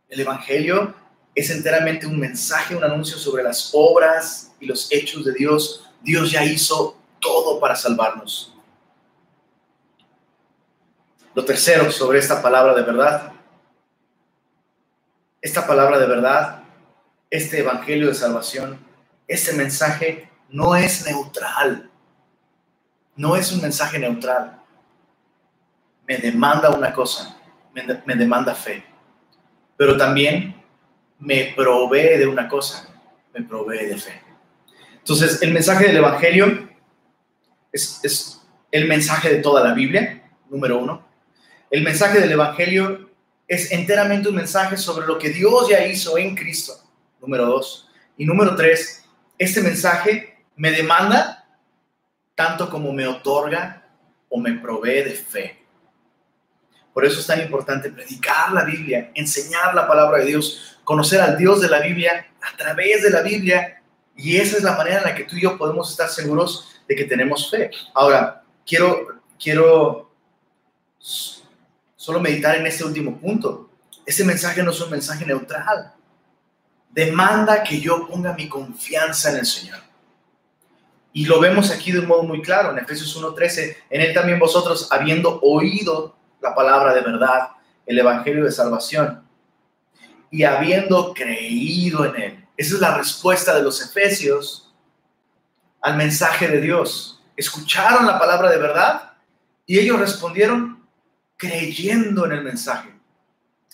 [0.07, 0.93] el Evangelio
[1.35, 5.87] es enteramente un mensaje, un anuncio sobre las obras y los hechos de Dios.
[6.01, 8.53] Dios ya hizo todo para salvarnos.
[11.35, 13.33] Lo tercero sobre esta palabra de verdad.
[15.41, 16.63] Esta palabra de verdad,
[17.29, 18.77] este evangelio de salvación,
[19.25, 21.89] este mensaje no es neutral.
[23.15, 24.59] No es un mensaje neutral.
[26.05, 27.37] Me demanda una cosa,
[27.73, 28.83] me, demanda fe.
[29.77, 30.61] Pero también
[31.19, 32.89] me provee de una cosa,
[33.33, 34.21] me provee de fe.
[34.97, 36.69] Entonces, el mensaje del Evangelio
[37.71, 41.07] es, es, el mensaje de toda la Biblia, número uno.
[41.71, 43.08] El mensaje del Evangelio
[43.49, 46.79] es enteramente un mensaje sobre lo que Dios ya hizo en Cristo,
[47.19, 47.89] número dos.
[48.15, 49.03] Y número tres,
[49.39, 51.47] este mensaje me demanda
[52.35, 53.87] tanto como me otorga
[54.29, 55.65] o me provee de fe.
[56.93, 61.35] Por eso es tan importante predicar la Biblia, enseñar la palabra de Dios, conocer al
[61.35, 63.81] Dios de la Biblia a través de la Biblia.
[64.15, 66.95] Y esa es la manera en la que tú y yo podemos estar seguros de
[66.95, 67.71] que tenemos fe.
[67.95, 70.11] Ahora, quiero, quiero
[72.09, 73.69] solo meditar en este último punto.
[74.03, 75.93] Ese mensaje no es un mensaje neutral.
[76.89, 79.77] Demanda que yo ponga mi confianza en el Señor.
[81.13, 84.39] Y lo vemos aquí de un modo muy claro, en Efesios 1.13, en Él también
[84.39, 87.49] vosotros, habiendo oído la palabra de verdad,
[87.85, 89.23] el Evangelio de salvación,
[90.31, 92.45] y habiendo creído en Él.
[92.57, 94.73] Esa es la respuesta de los Efesios
[95.79, 97.21] al mensaje de Dios.
[97.37, 99.13] Escucharon la palabra de verdad
[99.67, 100.78] y ellos respondieron
[101.39, 102.89] creyendo en el mensaje,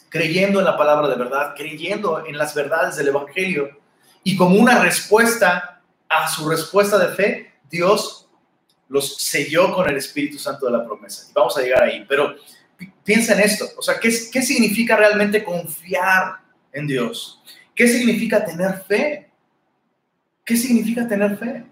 [0.10, 3.82] creyendo en la palabra de verdad, creyendo en las verdades del Evangelio.
[4.24, 8.30] Y como una respuesta a su respuesta de fe, Dios
[8.88, 11.26] los selló con el Espíritu Santo de la promesa.
[11.28, 12.06] Y vamos a llegar ahí.
[12.08, 12.36] Pero
[13.04, 13.66] piensa en esto.
[13.78, 16.42] O sea, ¿qué, ¿qué significa realmente confiar
[16.72, 17.42] en Dios?
[17.74, 19.32] ¿Qué significa tener fe?
[20.46, 21.66] ¿Qué significa tener fe?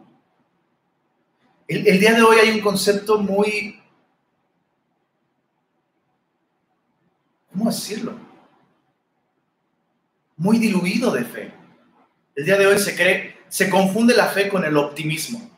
[1.67, 3.79] El, día de hoy hay un concepto muy,
[7.53, 8.17] ¿cómo decirlo?
[10.35, 11.53] Muy diluido de fe.
[12.35, 15.49] El día de hoy se cree, se confunde la fe con el optimismo.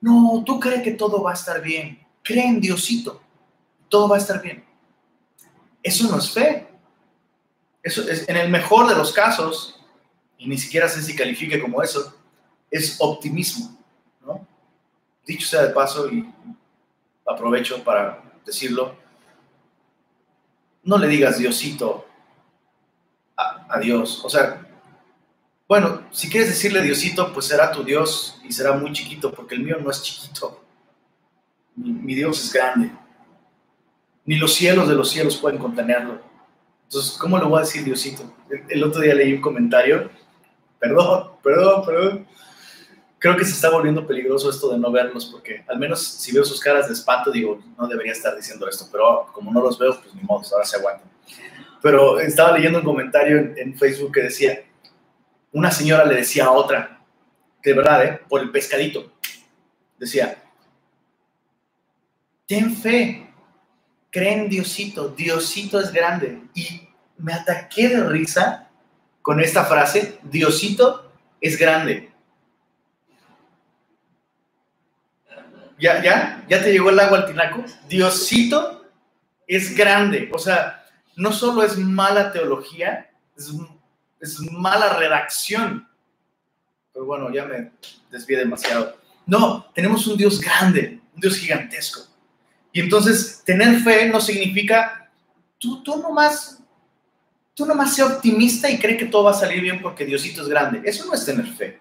[0.00, 1.98] No, tú crees que todo va a estar bien.
[2.22, 3.20] Cree en Diosito.
[3.88, 4.64] Todo va a estar bien.
[5.82, 6.68] Eso no es fe.
[7.82, 9.80] Eso es, en el mejor de los casos,
[10.38, 12.14] y ni siquiera sé si califique como eso,
[12.70, 13.76] es optimismo.
[14.24, 14.46] ¿no?
[15.26, 16.32] Dicho sea de paso, y
[17.26, 18.96] aprovecho para decirlo,
[20.84, 22.06] no le digas Diosito
[23.36, 24.22] a, Dios.
[24.24, 24.66] O sea,
[25.68, 29.62] bueno, si quieres decirle Diosito, pues será tu Dios y será muy chiquito, porque el
[29.62, 30.62] mío no es chiquito.
[31.74, 32.92] Mi, Dios es grande.
[34.24, 36.20] Ni los cielos de los cielos pueden contenerlo.
[36.84, 38.30] Entonces, ¿cómo le voy a decir Diosito?
[38.68, 40.10] El, otro día leí un comentario.
[40.78, 42.26] Perdón, perdón, perdón.
[43.22, 46.44] Creo que se está volviendo peligroso esto de no verlos, porque al menos si veo
[46.44, 49.96] sus caras de espanto, digo, no debería estar diciendo esto, pero como no los veo,
[50.02, 51.08] pues ni modo, ahora se aguantan.
[51.80, 54.64] Pero estaba leyendo un comentario en Facebook que decía,
[55.52, 57.00] una señora le decía a otra,
[57.62, 58.20] de verdad, ¿eh?
[58.28, 59.12] por el pescadito,
[60.00, 60.42] decía,
[62.48, 63.32] ten fe,
[64.10, 66.42] cree en Diosito, Diosito es grande.
[66.54, 68.68] Y me ataqué de risa
[69.22, 72.11] con esta frase, Diosito es grande.
[75.82, 76.44] ¿Ya, ya?
[76.48, 77.64] ¿Ya te llegó el agua al tinaco?
[77.88, 78.86] Diosito
[79.48, 80.30] es grande.
[80.32, 80.84] O sea,
[81.16, 85.88] no solo es mala teología, es mala redacción.
[86.92, 87.72] Pero bueno, ya me
[88.12, 88.96] desvié demasiado.
[89.26, 92.02] No, tenemos un Dios grande, un Dios gigantesco.
[92.72, 95.10] Y entonces, tener fe no significa,
[95.58, 96.62] tú, tú nomás,
[97.54, 100.48] tú nomás sé optimista y cree que todo va a salir bien porque Diosito es
[100.48, 100.80] grande.
[100.84, 101.80] Eso no es tener fe.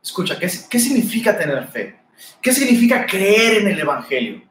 [0.00, 2.03] Escucha, ¿qué, qué significa tener fe?
[2.40, 4.42] ¿Qué significa creer en el Evangelio?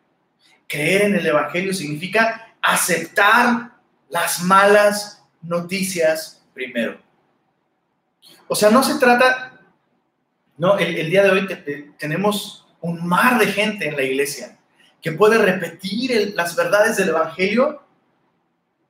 [0.68, 3.72] Creer en el Evangelio significa aceptar
[4.10, 7.00] las malas noticias primero.
[8.48, 9.60] O sea, no se trata,
[10.58, 14.58] no, el, día de hoy tenemos un mar de gente en la iglesia
[15.02, 17.82] que puede repetir las verdades del Evangelio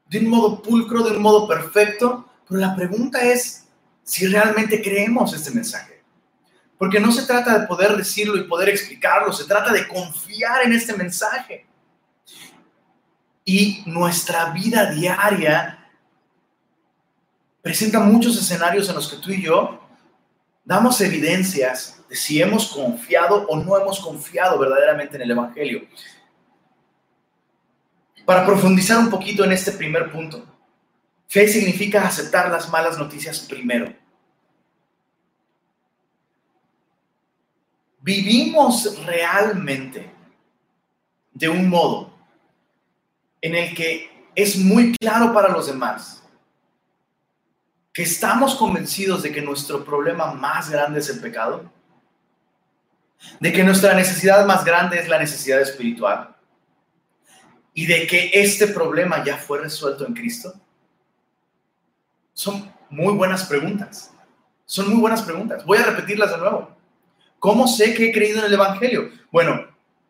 [0.07, 3.67] de un modo pulcro, de un modo perfecto, pero la pregunta es
[4.03, 5.92] si realmente creemos este mensaje.
[6.83, 10.73] Porque no se trata de poder decirlo y poder explicarlo, se trata de confiar en
[10.73, 11.65] este mensaje.
[13.45, 15.89] Y nuestra vida diaria
[17.61, 19.79] presenta muchos escenarios en los que tú y yo
[20.65, 25.87] damos evidencias de si hemos confiado o no hemos confiado verdaderamente en el Evangelio.
[28.25, 30.45] Para profundizar un poquito en este primer punto,
[31.29, 34.02] fe significa aceptar las malas noticias primero.
[38.03, 40.11] Vivimos realmente
[41.31, 42.13] de un modo
[43.41, 46.21] en el que es muy claro para los demás
[47.93, 51.71] que estamos convencidos de que nuestro problema más grande es el pecado,
[53.39, 56.35] de que nuestra necesidad más grande es la necesidad espiritual
[57.73, 60.53] y de que este problema ya fue resuelto en Cristo?
[62.33, 64.13] Son muy buenas preguntas.
[64.65, 65.63] Son muy buenas preguntas.
[65.65, 66.72] Voy a repetirlas de nuevo.
[67.43, 69.11] ¿Cómo sé que he creído en el Evangelio?
[69.29, 69.67] Bueno,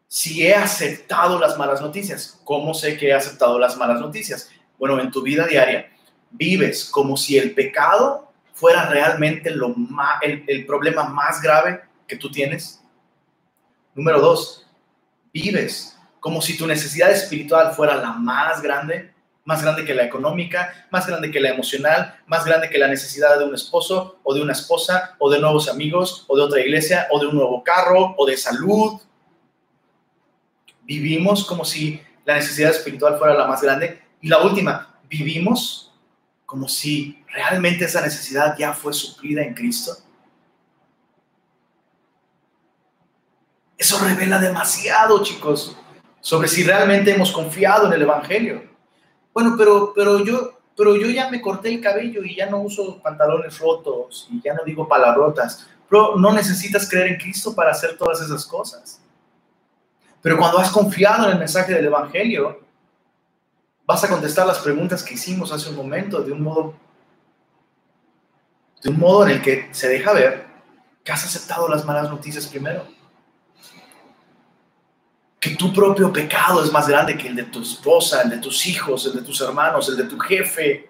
[0.07, 2.39] si he aceptado las malas noticias.
[2.43, 4.51] ¿Cómo sé que he aceptado las malas noticias?
[4.77, 5.91] Bueno, en tu vida diaria
[6.29, 9.73] vives como si el pecado fuera realmente lo
[10.21, 12.83] el, problema más grave que tú tienes.
[13.95, 14.67] Número dos,
[15.33, 19.11] vives como si tu necesidad espiritual fuera la más grande,
[19.45, 23.37] más grande que la económica, más grande que la emocional, más grande que la necesidad
[23.37, 27.07] de un esposo o de una esposa o de nuevos amigos o de otra iglesia
[27.11, 29.01] o de un nuevo carro o de salud.
[30.83, 34.01] Vivimos como si la necesidad espiritual fuera la más grande.
[34.21, 35.93] Y la última, vivimos
[36.45, 39.97] como si realmente esa necesidad ya fue suplida en Cristo.
[43.77, 45.75] Eso revela demasiado, chicos,
[46.21, 48.72] sobre si realmente hemos confiado en el Evangelio.
[49.33, 53.01] Bueno, pero, pero, yo, pero yo ya me corté el cabello y ya no uso
[53.01, 55.67] pantalones rotos y ya no digo palabrotas.
[55.89, 59.01] Pero no necesitas creer en Cristo para hacer todas esas cosas.
[60.21, 62.61] Pero cuando has confiado en el mensaje del Evangelio,
[63.85, 66.75] vas a contestar las preguntas que hicimos hace un momento de un modo,
[68.81, 70.45] de un modo en el que se deja ver
[71.03, 72.87] que has aceptado las malas noticias primero.
[75.43, 78.65] Que tu propio pecado es más grande que el de tu esposa, el de tus
[78.65, 80.89] hijos, el de tus hermanos, el de tu jefe,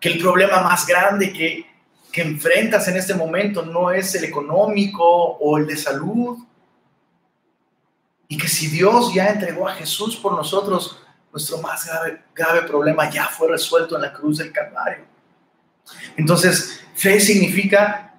[0.00, 1.66] que el problema más grande que,
[2.10, 6.38] que enfrentas en este momento no es el económico o el de salud,
[8.28, 10.98] y que si Dios ya entregó a Jesús por nosotros,
[11.30, 15.04] nuestro más grave, grave problema ya fue resuelto en la cruz del Calvario.
[16.16, 18.14] Entonces, fe significa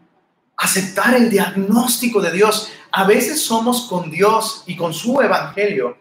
[0.56, 2.72] aceptar el diagnóstico de Dios.
[2.92, 5.98] A veces somos con Dios y con su evangelio,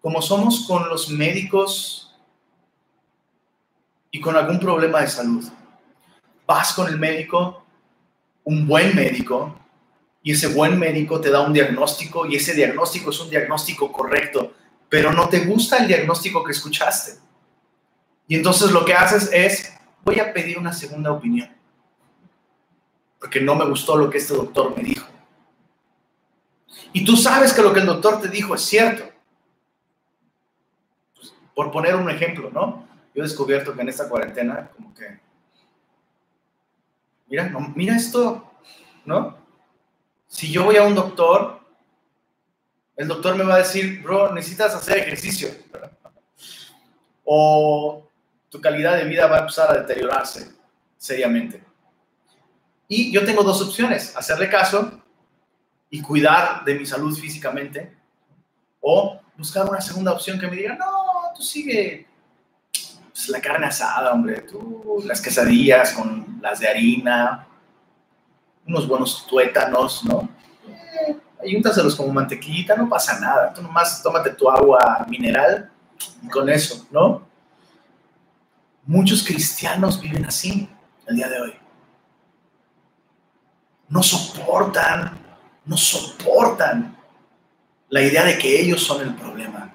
[0.00, 2.14] como somos con los médicos
[4.10, 5.44] y con algún problema de salud.
[6.46, 7.64] Vas con el médico,
[8.44, 9.56] un buen médico,
[10.22, 14.52] y ese buen médico te da un diagnóstico y ese diagnóstico es un diagnóstico correcto,
[14.88, 17.18] pero no te gusta el diagnóstico que escuchaste.
[18.26, 19.72] Y entonces lo que haces es,
[20.04, 21.50] voy a pedir una segunda opinión,
[23.18, 25.06] porque no me gustó lo que este doctor me dijo.
[26.92, 29.04] Y tú sabes que lo que el doctor te dijo es cierto.
[31.14, 32.86] Pues, por poner un ejemplo, ¿no?
[33.14, 35.20] Yo he descubierto que en esta cuarentena, como que,
[37.28, 38.52] mira, no, mira esto,
[39.04, 39.38] ¿no?
[40.26, 41.60] Si yo voy a un doctor,
[42.96, 45.48] el doctor me va a decir, bro, necesitas hacer ejercicio.
[47.24, 48.08] O
[48.48, 50.52] tu calidad de vida va a empezar a deteriorarse
[50.96, 51.62] seriamente.
[52.88, 54.99] Y yo tengo dos opciones, hacerle caso
[55.90, 57.96] y cuidar de mi salud físicamente,
[58.80, 60.86] o buscar una segunda opción que me diga, no,
[61.34, 62.06] tú sigue
[63.10, 67.46] pues, la carne asada, hombre, tú las quesadillas con las de harina,
[68.66, 70.28] unos buenos tuétanos, ¿no?
[70.68, 73.52] Eh, ayúntaselos como mantequillita, no pasa nada.
[73.52, 75.70] Tú nomás tómate tu agua mineral
[76.22, 77.22] y con eso, ¿no?
[78.84, 80.68] Muchos cristianos viven así
[81.06, 81.54] el día de hoy.
[83.88, 85.18] No soportan,
[85.64, 86.96] no soportan
[87.88, 89.74] la idea de que ellos son el problema.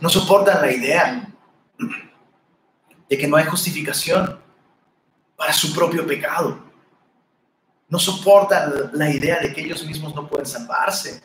[0.00, 1.28] No soportan la idea
[3.08, 4.40] de que no hay justificación
[5.36, 6.66] para su propio pecado
[7.88, 11.22] no soportan la idea de que ellos mismos no pueden salvarse,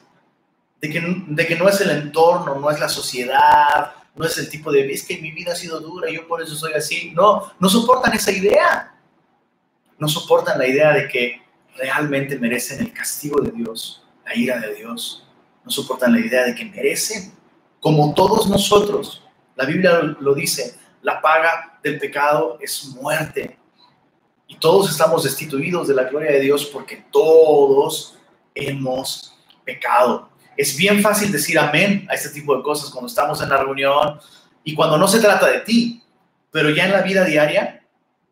[0.79, 4.49] de que, de que no es el entorno, no es la sociedad, no es el
[4.49, 7.11] tipo de, es que mi vida ha sido dura yo por eso soy así.
[7.15, 8.93] No, no soportan esa idea.
[9.97, 11.40] No soportan la idea de que
[11.77, 15.27] realmente merecen el castigo de Dios, la ira de Dios.
[15.63, 17.33] No soportan la idea de que merecen,
[17.79, 19.23] como todos nosotros.
[19.55, 23.57] La Biblia lo dice, la paga del pecado es muerte.
[24.47, 28.17] Y todos estamos destituidos de la gloria de Dios porque todos
[28.53, 30.29] hemos pecado.
[30.57, 34.19] Es bien fácil decir amén a este tipo de cosas cuando estamos en la reunión
[34.63, 36.03] y cuando no se trata de ti,
[36.51, 37.85] pero ya en la vida diaria,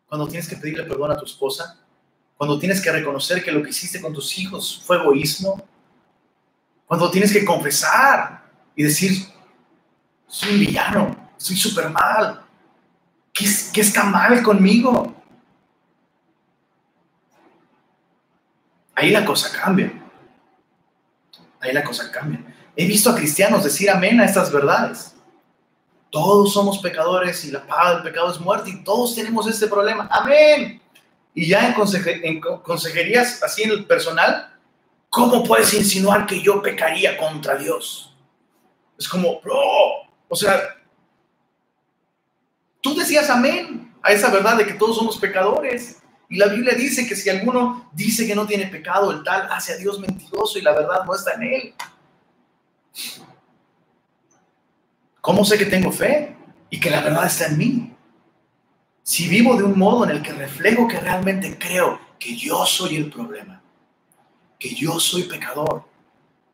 [0.06, 1.79] cuando tienes que pedirle perdón a tu esposa,
[2.40, 5.62] cuando tienes que reconocer que lo que hiciste con tus hijos fue egoísmo,
[6.86, 9.26] cuando tienes que confesar y decir,
[10.26, 12.42] soy un villano, soy súper mal,
[13.30, 15.14] ¿Qué, ¿qué está mal conmigo?
[18.94, 19.92] Ahí la cosa cambia.
[21.60, 22.42] Ahí la cosa cambia.
[22.74, 25.14] He visto a cristianos decir amén a estas verdades.
[26.08, 30.08] Todos somos pecadores y la paga del pecado es muerte y todos tenemos este problema.
[30.10, 30.79] Amén.
[31.34, 34.52] Y ya en, consejerías así en el personal,
[35.08, 38.16] ¿cómo puedes insinuar que yo pecaría contra Dios?
[38.98, 39.58] Es como, bro,
[40.28, 40.76] o sea,
[42.80, 45.98] tú decías amén a esa verdad de que todos somos pecadores.
[46.28, 49.72] Y la Biblia dice que si alguno dice que no tiene pecado, el tal hace
[49.72, 51.74] a Dios mentiroso y la verdad no está en él.
[55.20, 56.36] ¿Cómo sé que tengo fe
[56.70, 57.89] y que la verdad está en mí?
[59.10, 62.94] Si vivo de un modo en el que reflejo que realmente creo que yo soy
[62.94, 63.60] el problema,
[64.56, 65.82] que yo soy pecador,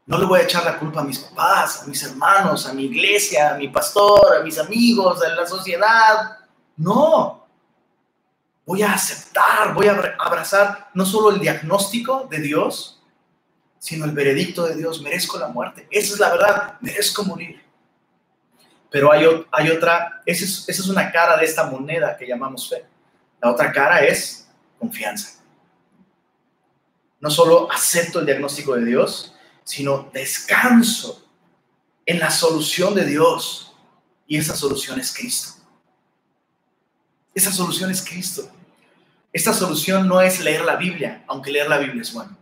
[0.07, 2.85] no le voy a echar la culpa a mis papás, a mis hermanos, a mi
[2.85, 6.39] iglesia, a mi pastor, a mis amigos, a la sociedad.
[6.79, 7.47] No,
[8.65, 13.03] voy a aceptar, voy a abrazar no solo el diagnóstico de Dios,
[13.79, 15.87] sino el veredicto de Dios, merezco la muerte.
[15.91, 17.66] Esa es la verdad, merezco morir.
[18.91, 22.69] Pero hay, hay otra, esa es, esa es una cara de esta moneda que llamamos
[22.69, 22.85] fe.
[23.41, 25.41] La otra cara es confianza.
[27.21, 29.35] No solo acepto el diagnóstico de Dios,
[29.65, 31.27] sino descanso
[32.05, 33.75] en la solución de Dios.
[34.27, 35.55] Y esa solución es Cristo.
[37.35, 38.51] Esa solución es Cristo.
[39.33, 42.37] Esta solución no es leer la Biblia, aunque leer la Biblia es bueno.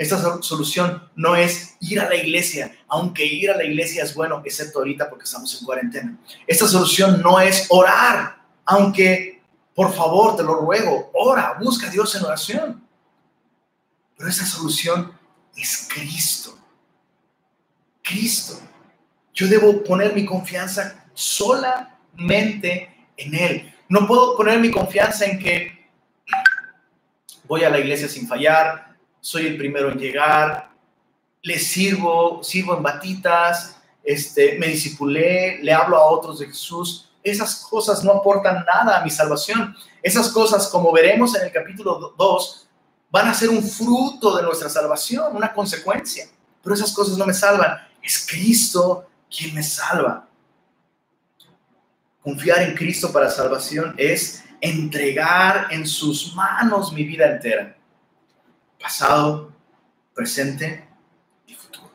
[0.00, 4.40] Esta solución no es ir a la iglesia, aunque ir a la iglesia es bueno,
[4.42, 6.18] excepto ahorita porque estamos en cuarentena.
[6.46, 9.42] Esta solución no es orar, aunque
[9.74, 12.88] por favor te lo ruego, ora, busca a Dios en oración.
[14.16, 15.12] Pero esta solución
[15.54, 16.56] es Cristo.
[18.02, 18.58] Cristo.
[19.34, 23.74] Yo debo poner mi confianza solamente en Él.
[23.90, 25.90] No puedo poner mi confianza en que
[27.46, 28.89] voy a la iglesia sin fallar,
[29.20, 30.70] soy el primero en llegar,
[31.42, 37.10] le sirvo, sirvo en batitas, este, me disipulé, le hablo a otros de Jesús.
[37.22, 39.76] Esas cosas no aportan nada a mi salvación.
[40.02, 42.68] Esas cosas, como veremos en el capítulo 2,
[43.10, 46.26] van a ser un fruto de nuestra salvación, una consecuencia.
[46.62, 47.76] Pero esas cosas no me salvan.
[48.02, 50.26] Es Cristo quien me salva.
[52.22, 57.76] Confiar en Cristo para salvación es entregar en sus manos mi vida entera.
[58.80, 59.52] Pasado,
[60.14, 60.88] presente
[61.46, 61.90] y futuro.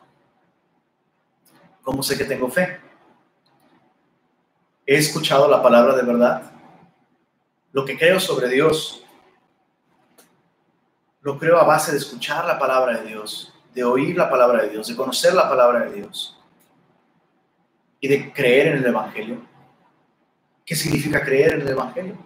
[1.81, 2.79] ¿Cómo sé que tengo fe?
[4.86, 6.51] He escuchado la palabra de verdad.
[7.71, 9.03] Lo que creo sobre Dios,
[11.21, 14.69] lo creo a base de escuchar la palabra de Dios, de oír la palabra de
[14.69, 16.39] Dios, de conocer la palabra de Dios
[17.99, 19.41] y de creer en el Evangelio.
[20.63, 22.17] ¿Qué significa creer en el Evangelio?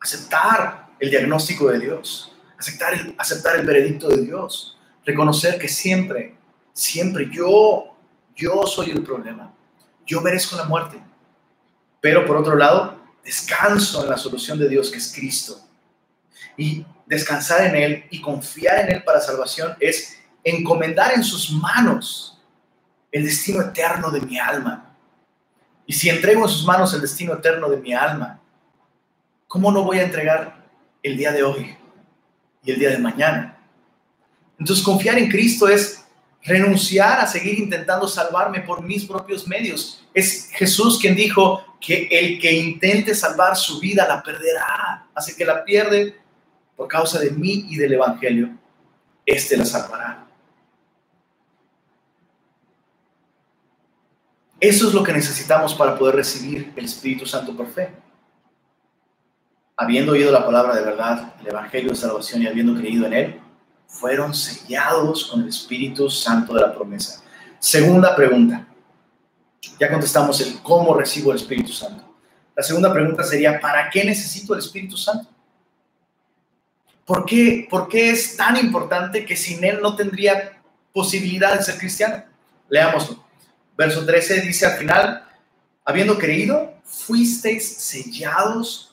[0.00, 6.36] Aceptar el diagnóstico de Dios, aceptar el, aceptar el veredicto de Dios, reconocer que siempre,
[6.74, 7.96] siempre yo,
[8.36, 9.52] yo soy el problema,
[10.04, 11.02] yo merezco la muerte.
[12.02, 15.58] Pero por otro lado, descanso en la solución de Dios que es Cristo.
[16.56, 22.42] Y descansar en Él y confiar en Él para salvación es encomendar en sus manos
[23.10, 24.94] el destino eterno de mi alma.
[25.86, 28.38] Y si entrego en sus manos el destino eterno de mi alma,
[29.48, 30.68] ¿cómo no voy a entregar
[31.02, 31.79] el día de hoy
[32.62, 33.58] y el día de mañana?
[34.58, 36.04] Entonces confiar en Cristo es
[36.42, 40.06] renunciar a seguir intentando salvarme por mis propios medios.
[40.14, 45.06] Es Jesús quien dijo que el que intente salvar su vida la perderá.
[45.14, 46.18] Así que la pierde
[46.76, 48.50] por causa de mí y del Evangelio,
[49.26, 50.26] éste la salvará.
[54.58, 57.90] Eso es lo que necesitamos para poder recibir el Espíritu Santo por fe.
[59.82, 63.40] Habiendo oído la palabra de verdad, el Evangelio de salvación y habiendo creído en él,
[63.86, 67.22] fueron sellados con el Espíritu Santo de la promesa.
[67.58, 68.66] Segunda pregunta.
[69.80, 72.04] Ya contestamos el cómo recibo el Espíritu Santo.
[72.54, 75.30] La segunda pregunta sería, ¿para qué necesito el Espíritu Santo?
[77.06, 80.60] ¿Por qué, ¿Por qué es tan importante que sin él no tendría
[80.92, 82.22] posibilidad de ser cristiano?
[82.68, 83.24] Leámoslo.
[83.78, 85.26] Verso 13 dice al final,
[85.86, 88.89] habiendo creído, fuisteis sellados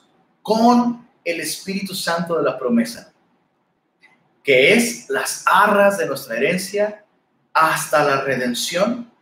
[0.48, 3.12] con el Espíritu Santo de la promesa,
[4.42, 7.04] que es las arras de nuestra herencia
[7.52, 9.12] hasta la redención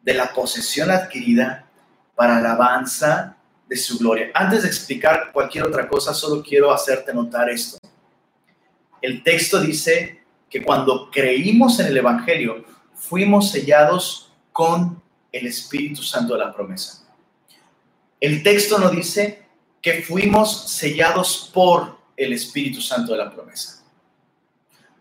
[0.00, 1.66] de la posesión adquirida
[2.14, 3.36] para alabanza
[3.68, 4.30] de su gloria.
[4.32, 7.76] Antes de explicar cualquier otra cosa, solo quiero hacerte notar esto.
[9.02, 12.64] El texto dice que cuando creímos en el Evangelio,
[12.94, 17.06] fuimos sellados con el Espíritu Santo de la promesa.
[18.18, 19.49] El texto no dice
[19.80, 23.82] que fuimos sellados por el Espíritu Santo de la promesa.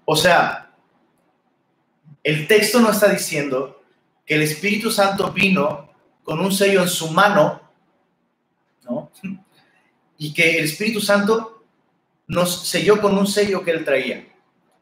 [0.05, 0.71] O sea,
[2.23, 3.83] el texto no está diciendo
[4.25, 5.89] que el Espíritu Santo vino
[6.23, 7.61] con un sello en su mano,
[8.83, 9.11] ¿no?
[10.17, 11.63] Y que el Espíritu Santo
[12.27, 14.27] nos selló con un sello que él traía.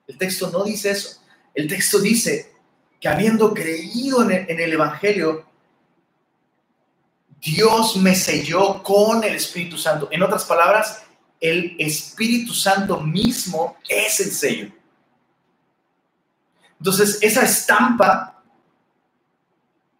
[0.07, 1.21] El texto no dice eso.
[1.53, 2.53] El texto dice
[2.99, 5.45] que habiendo creído en el, Evangelio,
[7.41, 10.07] Dios me selló con el Espíritu Santo.
[10.11, 11.03] En otras palabras,
[11.39, 14.71] el Espíritu Santo mismo es el sello.
[16.79, 18.43] Entonces, esa estampa,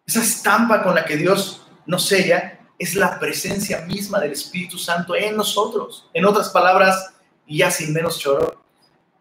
[0.05, 5.15] esa estampa con la que Dios nos sella, es la presencia misma del Espíritu Santo
[5.15, 6.09] en nosotros.
[6.13, 7.13] En otras palabras,
[7.45, 8.63] y ya sin menos choro,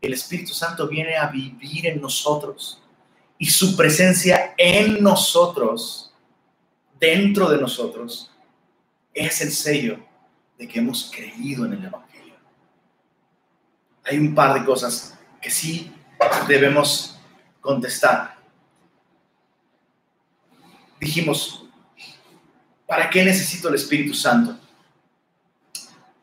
[0.01, 2.83] el Espíritu Santo viene a vivir en nosotros
[3.39, 6.06] y su presencia en nosotros,
[6.99, 8.31] dentro de nosotros,
[9.13, 9.99] es el sello
[10.59, 12.35] de que hemos creído en el Evangelio.
[14.05, 15.93] Hay un par de cosas que sí
[16.47, 17.19] debemos
[17.61, 18.37] contestar.
[21.01, 21.65] Dijimos,
[22.87, 24.59] ¿para qué necesito el Espíritu Santo?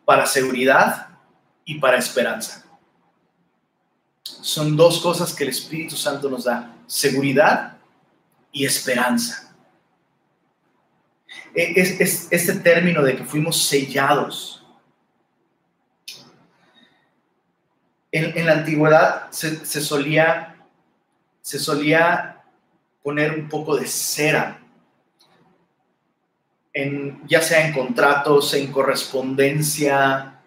[0.06, 1.10] Para seguridad
[1.66, 2.64] y para esperanza
[4.44, 7.78] son dos cosas que el Espíritu Santo nos da, seguridad
[8.52, 9.53] y esperanza.
[11.56, 14.66] E, es, este término de que fuimos sellados.
[18.12, 20.56] En, la antigüedad se, solía,
[21.42, 22.44] se solía
[23.02, 24.60] poner un poco de cera,
[26.74, 30.40] en, ya sea en contratos, en correspondencia,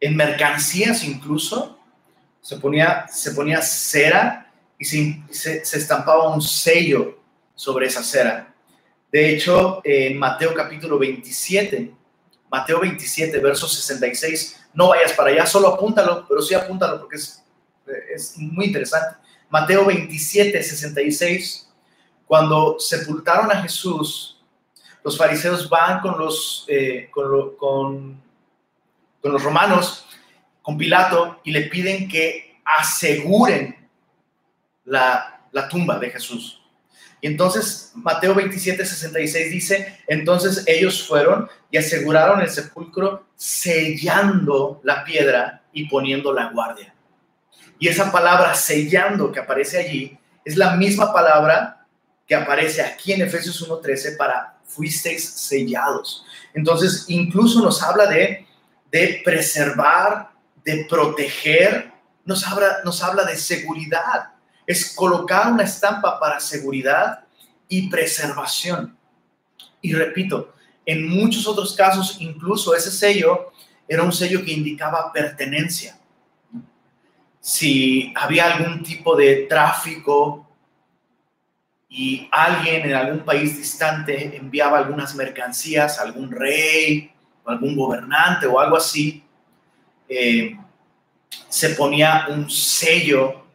[0.00, 1.78] en mercancías incluso,
[2.40, 7.18] se ponía, se ponía cera y se, se, estampaba un sello
[7.54, 8.49] sobre esa cera.
[9.10, 11.92] De hecho, en Mateo capítulo 27,
[12.50, 17.44] Mateo 27, verso 66, no vayas para allá, solo apúntalo, pero sí apúntalo porque es,
[18.14, 19.16] es muy interesante.
[19.48, 21.68] Mateo 27, 66,
[22.24, 24.40] cuando sepultaron a Jesús,
[25.02, 28.22] los fariseos van con los, eh, con, con,
[29.20, 30.06] con los romanos,
[30.62, 33.88] con Pilato, y le piden que aseguren
[34.84, 36.59] la, la tumba de Jesús.
[37.20, 45.04] Y entonces Mateo 27, 66 dice, entonces ellos fueron y aseguraron el sepulcro sellando la
[45.04, 46.94] piedra y poniendo la guardia.
[47.78, 51.86] Y esa palabra sellando que aparece allí es la misma palabra
[52.26, 56.24] que aparece aquí en Efesios 1.13 para fuisteis sellados.
[56.54, 58.46] Entonces incluso nos habla de,
[59.24, 60.30] preservar,
[60.64, 61.92] de proteger,
[62.24, 62.44] nos
[63.02, 64.39] habla de seguridad
[64.70, 67.24] es colocar una estampa para seguridad
[67.68, 68.96] y preservación.
[69.82, 70.54] Y repito,
[70.86, 73.52] en muchos otros casos, incluso ese sello
[73.88, 75.98] era un sello que indicaba pertenencia.
[77.40, 80.46] Si había algún tipo de tráfico
[81.88, 87.10] y alguien en algún país distante enviaba algunas mercancías, algún rey,
[87.44, 89.24] algún gobernante o algo así,
[90.08, 90.56] eh,
[91.48, 93.49] se ponía un sello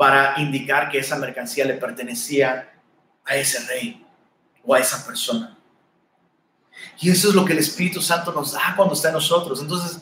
[0.00, 2.72] para indicar que esa mercancía le pertenecía
[3.22, 4.02] a ese rey
[4.64, 5.58] o a esa persona.
[6.98, 9.60] Y eso es lo que el Espíritu Santo nos da cuando está en nosotros.
[9.60, 10.00] Entonces,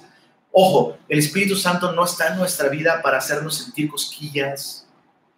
[0.52, 4.86] ojo, el Espíritu Santo no está en nuestra vida para hacernos sentir cosquillas.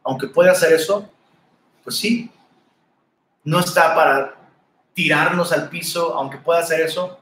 [0.04, 1.08] Aunque puede hacer eso,
[1.82, 2.30] pues sí.
[3.42, 4.36] No está para
[4.92, 7.18] tirarnos al piso, aunque pueda hacer eso,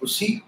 [0.00, 0.42] pues sí.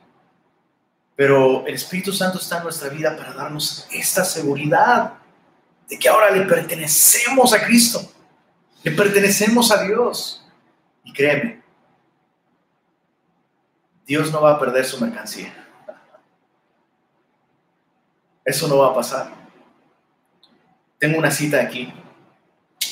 [1.16, 5.20] Pero el Espíritu Santo está en nuestra vida para darnos esta seguridad
[5.91, 8.01] de que ahora le pertenecemos a Cristo,
[8.84, 10.47] le pertenecemos a Dios.
[11.03, 11.61] Y créeme,
[14.07, 15.53] Dios no va a perder su mercancía.
[18.45, 19.32] Eso no va a pasar.
[20.99, 21.93] Tengo una cita aquí.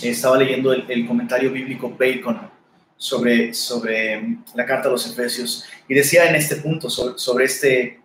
[0.03, 2.51] Estaba leyendo el, comentario bíblico Bacon
[2.96, 8.01] sobre, sobre la carta a los Efesios y decía en este punto sobre, sobre este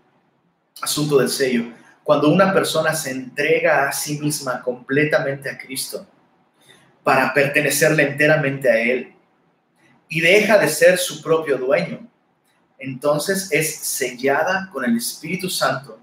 [0.82, 1.66] asunto del sello
[2.04, 6.06] cuando una persona se entrega a sí misma completamente a Cristo
[7.04, 9.14] para pertenecerle enteramente a Él
[10.10, 12.08] y deja de ser su propio dueño,
[12.78, 16.00] entonces es sellada con el Espíritu Santo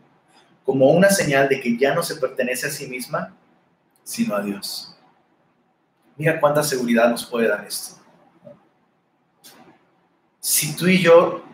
[0.64, 3.34] como una señal de que ya no se pertenece a sí misma,
[4.02, 4.96] sino a Dios.
[6.16, 7.96] Mira cuánta seguridad nos puede dar esto.
[10.38, 11.44] Si tú y yo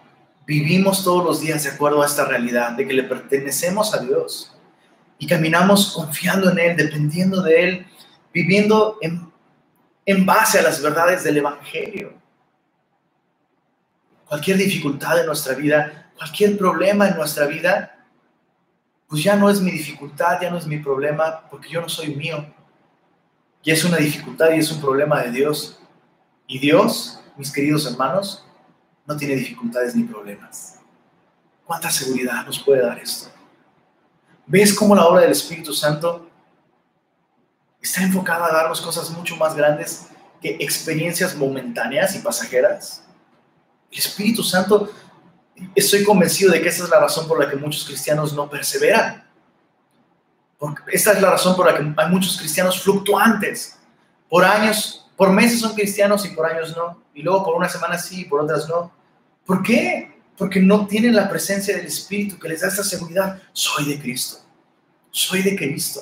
[0.47, 4.53] vivimos todos los días de acuerdo a esta realidad de que le pertenecemos a Dios
[5.19, 7.87] y caminamos confiando en Él, dependiendo de Él,
[8.33, 9.31] viviendo en,
[10.05, 12.15] en base a las verdades del Evangelio.
[14.29, 18.07] Cualquier dificultad en nuestra vida, cualquier problema en nuestra vida,
[19.09, 22.15] pues ya no es mi dificultad, ya no es mi problema, porque yo no soy
[22.15, 22.45] mío.
[23.63, 25.81] Y es una dificultad y es un problema de Dios.
[26.47, 28.46] Y Dios, mis queridos hermanos,
[29.07, 30.77] no tiene dificultades ni problemas.
[31.65, 33.31] ¿Cuánta seguridad nos puede dar esto?
[34.47, 36.29] ¿Ves cómo la obra del Espíritu Santo
[37.81, 40.07] está enfocada a darnos cosas mucho más grandes
[40.41, 43.03] que experiencias momentáneas y pasajeras?
[43.91, 44.91] El Espíritu Santo,
[45.75, 49.25] estoy convencido de que esa es la razón por la que muchos cristianos no perseveran.
[50.59, 53.79] Porque esta es la razón por la que hay muchos cristianos fluctuantes.
[54.29, 57.03] Por años, por meses son cristianos y por años no.
[57.15, 58.93] Y luego por una semana sí y por otras no.
[59.47, 60.13] ¿Por qué?
[60.37, 63.41] Porque no tienen la presencia del Espíritu que les da esa seguridad.
[63.53, 64.39] Soy de Cristo.
[65.11, 66.01] Soy de Cristo.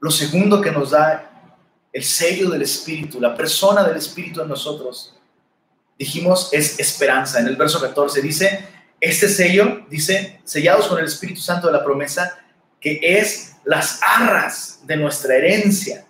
[0.00, 1.52] Lo segundo que nos da
[1.92, 5.18] el sello del Espíritu, la persona del Espíritu en nosotros,
[5.98, 7.40] dijimos, es esperanza.
[7.40, 8.64] En el verso 14 dice,
[9.00, 12.38] este sello, dice, sellados con el Espíritu Santo de la promesa,
[12.80, 16.06] que es las arras de nuestra herencia.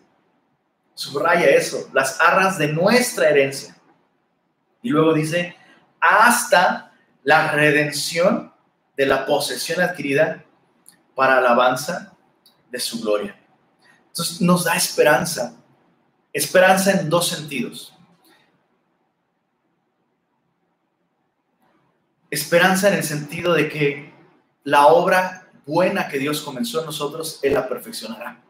[0.94, 3.77] Subraya eso, las arras de nuestra herencia.
[4.82, 5.56] Y luego dice,
[6.00, 8.52] hasta la redención
[8.96, 10.44] de la posesión adquirida
[11.14, 12.16] para alabanza
[12.70, 13.38] de su gloria.
[14.08, 15.54] Entonces nos da esperanza.
[16.32, 17.94] Esperanza en dos sentidos.
[22.30, 24.12] Esperanza en el sentido de que
[24.64, 28.40] la obra buena que Dios comenzó en nosotros, Él la perfeccionará.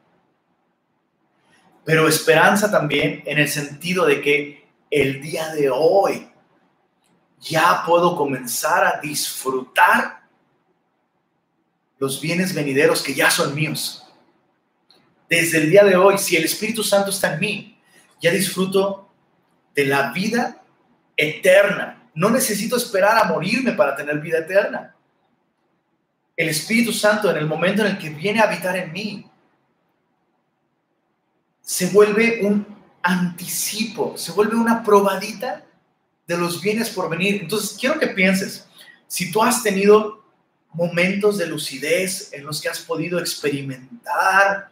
[1.84, 6.28] Pero esperanza también en el sentido de que el día de hoy
[7.40, 10.22] ya puedo comenzar a disfrutar
[11.98, 14.04] los bienes venideros que ya son míos.
[15.28, 17.78] Desde el día de hoy, si el Espíritu Santo está en mí,
[18.20, 19.08] ya disfruto
[19.74, 20.62] de la vida
[21.16, 22.10] eterna.
[22.14, 24.94] No necesito esperar a morirme para tener vida eterna.
[26.36, 29.30] El Espíritu Santo en el momento en el que viene a habitar en mí,
[31.60, 35.64] se vuelve un anticipo, se vuelve una probadita
[36.26, 37.40] de los bienes por venir.
[37.42, 38.66] Entonces, quiero que pienses,
[39.06, 40.24] si tú has tenido
[40.72, 44.70] momentos de lucidez en los que has podido experimentar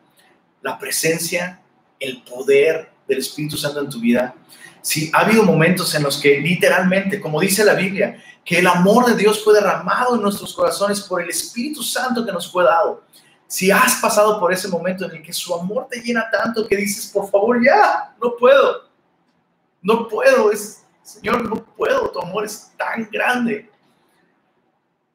[0.62, 1.61] la presencia,
[1.99, 4.35] el poder del Espíritu Santo en tu vida,
[4.83, 9.07] si ha habido momentos en los que literalmente, como dice la Biblia, que el amor
[9.07, 13.03] de Dios fue derramado en nuestros corazones por el Espíritu Santo que nos fue dado,
[13.47, 16.77] si has pasado por ese momento en el que su amor te llena tanto que
[16.77, 18.89] dices, por favor, ya, no puedo,
[19.83, 23.71] no puedo, es, Señor, no puedo, tu amor es tan grande.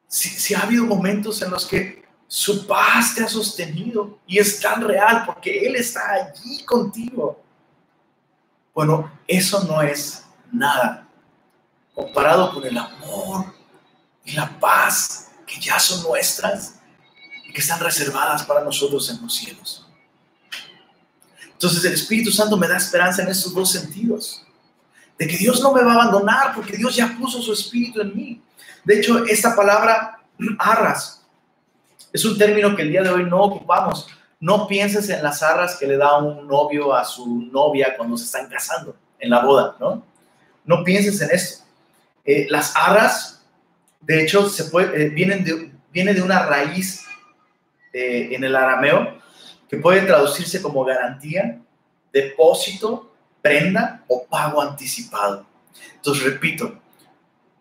[0.06, 4.60] Si, si ha habido momentos en los que su paz te ha sostenido y es
[4.60, 7.42] tan real porque Él está allí contigo.
[8.74, 11.06] Bueno, eso no es nada
[11.94, 13.54] comparado con el amor
[14.24, 16.80] y la paz que ya son nuestras
[17.52, 19.86] que están reservadas para nosotros en los cielos.
[21.52, 24.44] Entonces el Espíritu Santo me da esperanza en estos dos sentidos.
[25.18, 28.16] De que Dios no me va a abandonar porque Dios ya puso su Espíritu en
[28.16, 28.42] mí.
[28.84, 30.18] De hecho, esta palabra
[30.58, 31.22] arras
[32.12, 34.06] es un término que el día de hoy no ocupamos.
[34.38, 38.24] No pienses en las arras que le da un novio a su novia cuando se
[38.24, 40.04] están casando en la boda, ¿no?
[40.64, 41.64] No pienses en esto.
[42.24, 43.42] Eh, las arras,
[44.00, 44.50] de hecho,
[44.80, 47.04] eh, vienen de, viene de una raíz
[47.92, 49.18] en el arameo
[49.68, 51.60] que puede traducirse como garantía,
[52.12, 55.46] depósito, prenda o pago anticipado.
[55.96, 56.78] Entonces, repito,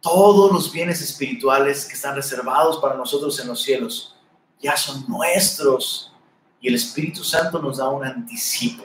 [0.01, 4.15] todos los bienes espirituales que están reservados para nosotros en los cielos
[4.59, 6.13] ya son nuestros
[6.59, 8.83] y el Espíritu Santo nos da un anticipo.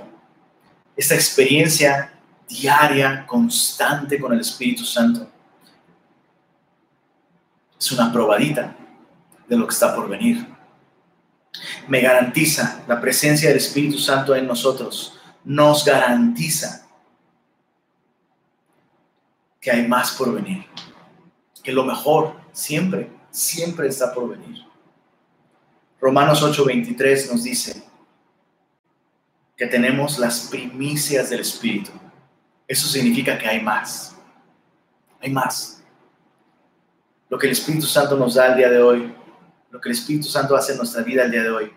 [0.96, 2.12] Esta experiencia
[2.48, 5.28] diaria, constante con el Espíritu Santo
[7.78, 8.74] es una probadita
[9.46, 10.55] de lo que está por venir
[11.88, 16.86] me garantiza la presencia del Espíritu Santo en nosotros, nos garantiza
[19.60, 20.64] que hay más por venir,
[21.62, 24.64] que lo mejor siempre, siempre está por venir.
[26.00, 27.82] Romanos 8:23 nos dice
[29.56, 31.90] que tenemos las primicias del Espíritu.
[32.68, 34.14] Eso significa que hay más.
[35.20, 35.82] Hay más.
[37.28, 39.14] Lo que el Espíritu Santo nos da el día de hoy
[39.76, 41.70] lo que el Espíritu Santo hace en nuestra vida el día de hoy,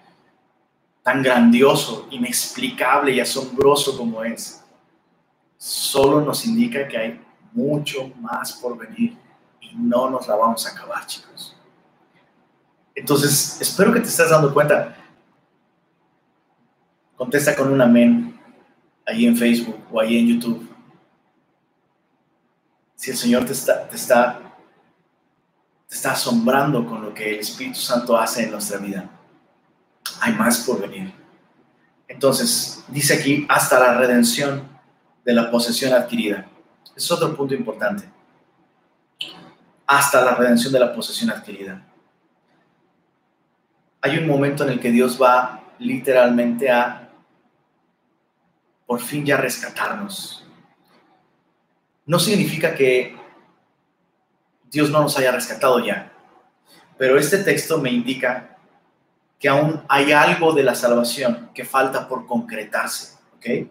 [1.03, 4.63] tan grandioso, inexplicable y asombroso como es,
[5.57, 7.21] solo nos indica que hay
[7.51, 9.17] mucho más por venir
[9.59, 11.57] y no nos la vamos a acabar, chicos.
[12.95, 14.95] Entonces, espero que te estés dando cuenta.
[17.17, 18.39] Contesta con un amén
[19.05, 20.69] ahí en Facebook o ahí en YouTube.
[22.95, 24.48] Si el Señor te está, te está
[25.89, 29.09] te está asombrando con lo que el Espíritu Santo hace en nuestra vida.
[30.21, 31.11] Hay más por venir.
[32.07, 34.69] Entonces, dice aquí, hasta la redención
[35.25, 36.47] de la posesión adquirida.
[36.95, 38.07] Es otro punto importante.
[39.87, 41.83] Hasta la redención de la posesión adquirida.
[44.01, 47.09] Hay un momento en el que Dios va literalmente a
[48.85, 50.45] por fin ya rescatarnos.
[52.05, 53.18] No significa que
[54.71, 56.11] Dios no nos haya rescatado ya.
[56.97, 58.57] Pero este texto me indica
[59.39, 63.69] que aún hay algo de la salvación que falta por concretarse, ¿ok?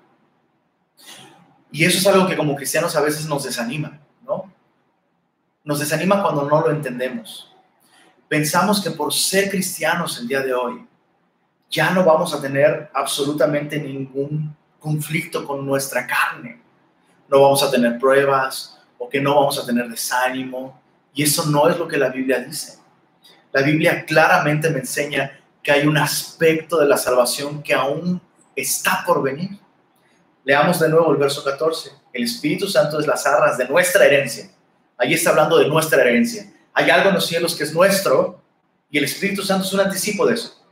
[1.70, 4.50] Y eso es algo que como cristianos a veces nos desanima, ¿no?
[5.64, 7.54] Nos desanima cuando no lo entendemos.
[8.26, 10.86] Pensamos que por ser cristianos el día de hoy,
[11.70, 16.62] ya no vamos a tener absolutamente ningún conflicto con nuestra carne.
[17.28, 20.80] No vamos a tener pruebas o que no vamos a tener desánimo
[21.18, 22.78] y eso no es lo que la Biblia dice.
[23.52, 28.22] La Biblia claramente me enseña que hay un aspecto de la salvación que aún
[28.54, 29.58] está por venir.
[30.44, 31.90] Leamos de nuevo el verso 14.
[32.12, 34.48] El Espíritu Santo es las arras de nuestra herencia.
[34.96, 36.52] Ahí está hablando de nuestra herencia.
[36.72, 38.40] Hay algo en los cielos que es nuestro
[38.88, 40.64] y el Espíritu Santo es un anticipo de eso.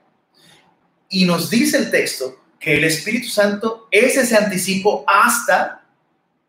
[1.09, 5.83] Y nos dice el texto que el Espíritu Santo es ese anticipo hasta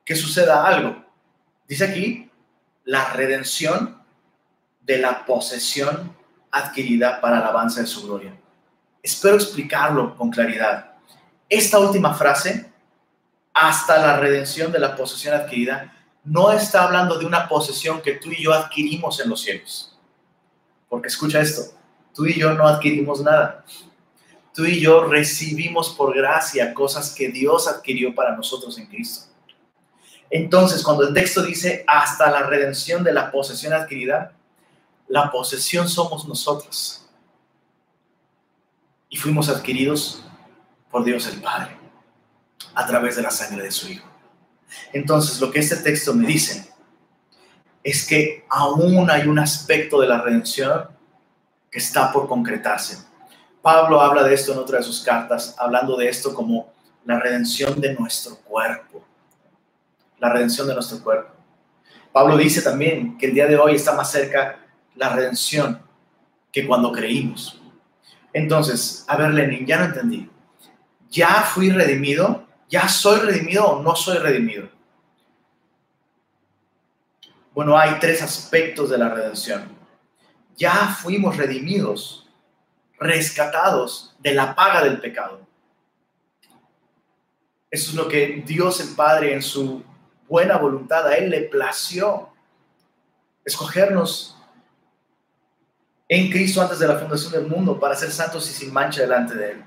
[0.05, 1.03] que suceda algo.
[1.67, 2.26] Dice aquí,
[2.88, 4.01] la redención
[4.79, 6.15] de la posesión
[6.49, 8.33] adquirida para la alabanza de su gloria.
[9.03, 10.93] Espero explicarlo con claridad.
[11.49, 12.71] Esta última frase,
[13.53, 18.31] hasta la redención de la posesión adquirida, no está hablando de una posesión que tú
[18.31, 19.99] y yo adquirimos en los cielos.
[20.88, 21.77] Porque escucha esto,
[22.15, 23.65] tú y yo no adquirimos nada.
[24.53, 29.27] Tú y yo recibimos por gracia cosas que Dios adquirió para nosotros en Cristo.
[30.30, 34.34] Entonces, cuando el texto dice hasta la redención de la posesión adquirida,
[35.07, 37.05] la posesión somos nosotros.
[39.09, 40.23] Y fuimos adquiridos
[40.91, 41.78] por Dios el Padre
[42.75, 44.07] a través de la sangre de su Hijo.
[44.91, 46.71] Entonces, lo que este texto me dice
[47.84, 50.89] es que aún hay un aspecto de la redención
[51.71, 52.97] que está por concretarse.
[53.61, 56.73] Pablo habla de esto en otra de sus cartas, hablando de esto como
[57.05, 59.06] la redención de nuestro cuerpo.
[60.20, 61.34] La redención de nuestro cuerpo.
[62.11, 64.59] Pablo dice también que el día de hoy está más cerca
[64.95, 65.82] la redención
[66.51, 67.61] que cuando creímos.
[68.34, 70.30] Entonces, a ver, Lenin, ya no entendí.
[71.09, 72.47] ¿Ya fui redimido?
[72.70, 74.70] ¿Ya soy redimido o no soy redimido?
[77.53, 79.68] Bueno, hay tres aspectos de la redención.
[80.55, 82.28] Ya fuimos redimidos,
[82.99, 85.41] rescatados de la paga del pecado.
[87.70, 89.84] Eso es lo que Dios el Padre en su
[90.28, 92.30] buena voluntad a Él le plació.
[93.45, 94.38] Escogernos
[96.09, 99.36] en Cristo antes de la fundación del mundo para ser santos y sin mancha delante
[99.36, 99.63] de Él.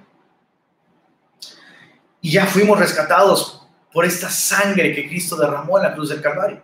[2.21, 6.63] Y ya fuimos rescatados por esta sangre que Cristo derramó en la cruz del Calvario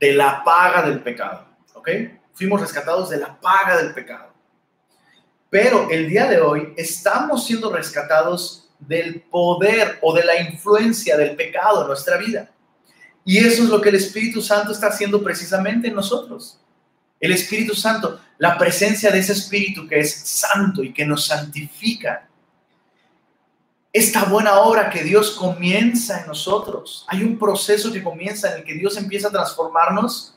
[0.00, 1.46] de la paga del pecado.
[1.74, 1.88] ¿Ok?
[2.32, 4.32] Fuimos rescatados de la paga del pecado.
[5.50, 11.36] Pero el día de hoy estamos siendo rescatados del poder o de la influencia del
[11.36, 12.50] pecado en nuestra vida.
[13.24, 16.58] Y eso es lo que el Espíritu Santo está haciendo precisamente en nosotros.
[17.18, 22.26] El Espíritu Santo, la presencia de ese Espíritu que es santo y que nos santifica,
[23.92, 27.04] esta buena obra que Dios comienza en nosotros.
[27.08, 30.34] Hay un proceso que comienza en el que Dios empieza a transformarnos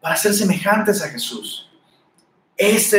[0.00, 1.70] para ser semejantes a Jesús.
[2.56, 2.92] Es,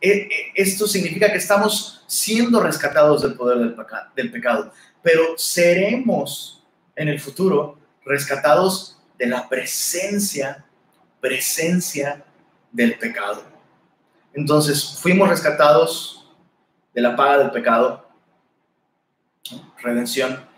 [0.00, 3.74] e, e, esto significa que estamos siendo rescatados del poder
[4.14, 6.62] del pecado, pero seremos
[6.94, 10.64] en el futuro rescatados de la presencia,
[11.20, 12.24] presencia
[12.70, 13.44] del pecado.
[14.34, 16.30] Entonces, fuimos rescatados
[16.94, 18.08] de la paga del pecado,
[19.82, 20.48] redención.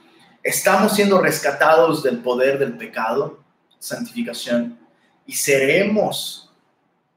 [0.42, 3.42] Estamos siendo rescatados del poder del pecado,
[3.78, 4.78] santificación,
[5.26, 6.52] y seremos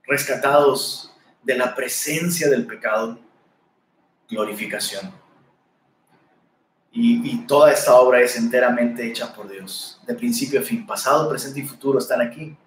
[0.04, 1.12] rescatados
[1.44, 3.20] de la presencia del pecado,
[4.30, 5.12] glorificación.
[7.00, 11.60] Y, toda esta obra es enteramente hecha por Dios, de principio a fin, pasado, presente
[11.60, 12.58] y futuro están aquí.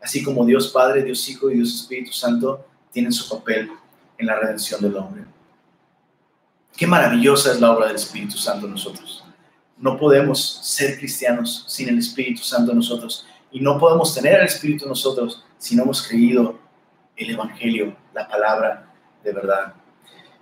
[0.00, 3.70] Así como Dios Padre, Dios Hijo y Dios Espíritu Santo tienen su papel
[4.16, 5.24] en la redención del hombre.
[6.74, 9.22] Qué maravillosa es la obra del Espíritu Santo en nosotros.
[9.76, 13.26] No podemos ser cristianos sin el Espíritu Santo en nosotros.
[13.50, 16.58] Y no podemos tener el Espíritu en nosotros si no hemos creído
[17.14, 18.90] el Evangelio, la palabra
[19.22, 19.74] de verdad.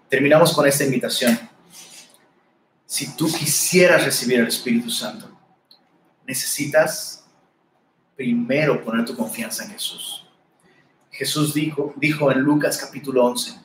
[0.09, 1.37] Terminamos con esta invitación.
[2.95, 5.29] Si tú quisieras recibir el Espíritu Santo,
[6.25, 7.25] necesitas
[8.15, 10.25] primero poner tu confianza en Jesús.
[11.11, 13.59] Jesús dijo, dijo en Lucas capítulo 11,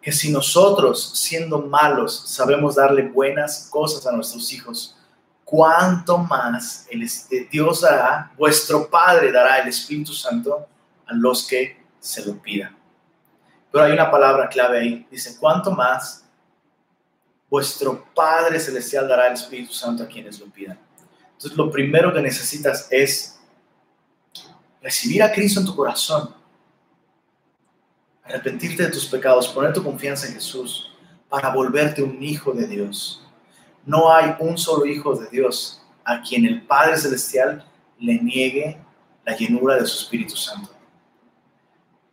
[0.00, 4.96] que si nosotros, siendo malos, sabemos darle buenas cosas a nuestros hijos,
[5.44, 7.06] cuánto más el,
[7.50, 10.66] Dios dará, vuestro Padre dará el Espíritu Santo
[11.06, 12.74] a los que se lo pidan.
[13.70, 16.24] Pero hay una palabra clave ahí, dice, cuánto más
[17.50, 20.78] vuestro Padre Celestial dará el Espíritu Santo a quienes lo pidan.
[21.32, 23.38] Entonces, lo primero que necesitas es
[24.80, 26.34] recibir a Cristo en tu corazón
[28.30, 30.90] arrepentirte de tus pecados, poner tu confianza en Jesús
[31.28, 33.26] para volverte un hijo de Dios.
[33.84, 37.64] No hay un solo hijo de Dios a quien el Padre Celestial
[37.98, 38.78] le niegue
[39.24, 40.70] la llenura de su Espíritu Santo.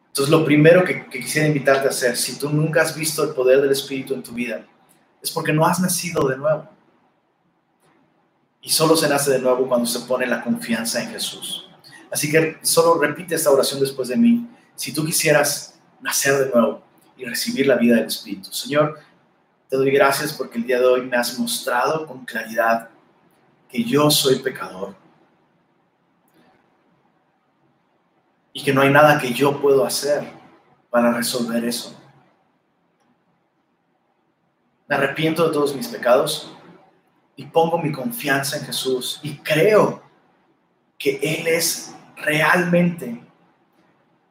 [0.08, 3.62] Entonces, lo primero que, quisiera invitarte a hacer, si tú nunca has visto el poder
[3.62, 4.66] del Espíritu en tu vida,
[5.22, 6.68] es porque no has nacido de nuevo.
[8.62, 11.70] Y solo se nace de nuevo cuando se pone la confianza en Jesús.
[12.12, 14.48] Así que solo repite esta oración después de mí.
[14.76, 16.82] Si tú quisieras nacer de nuevo
[17.18, 18.52] y recibir la vida del Espíritu.
[18.52, 19.00] Señor,
[19.70, 22.90] te doy gracias porque el día de hoy me has mostrado con claridad
[23.70, 24.96] que yo soy pecador
[28.54, 30.32] y que no hay nada que yo puedo hacer
[30.90, 31.97] para resolver eso.
[34.88, 36.52] Me arrepiento de todos mis pecados
[37.36, 40.02] y pongo mi confianza en Jesús y creo
[40.98, 43.24] que Él es realmente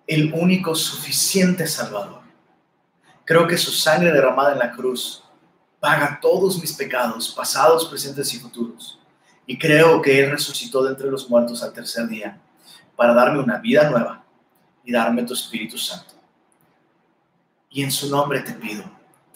[0.07, 2.23] el único suficiente Salvador.
[3.25, 5.25] Creo que su sangre derramada en la cruz
[5.81, 8.99] paga todos mis pecados, pasados, presentes y futuros.
[9.47, 12.41] Y creo que Él resucitó de entre los muertos al tercer día
[12.97, 14.25] para darme una vida nueva
[14.85, 16.15] y darme tu Espíritu Santo.
[17.69, 18.85] Y en su nombre te pido,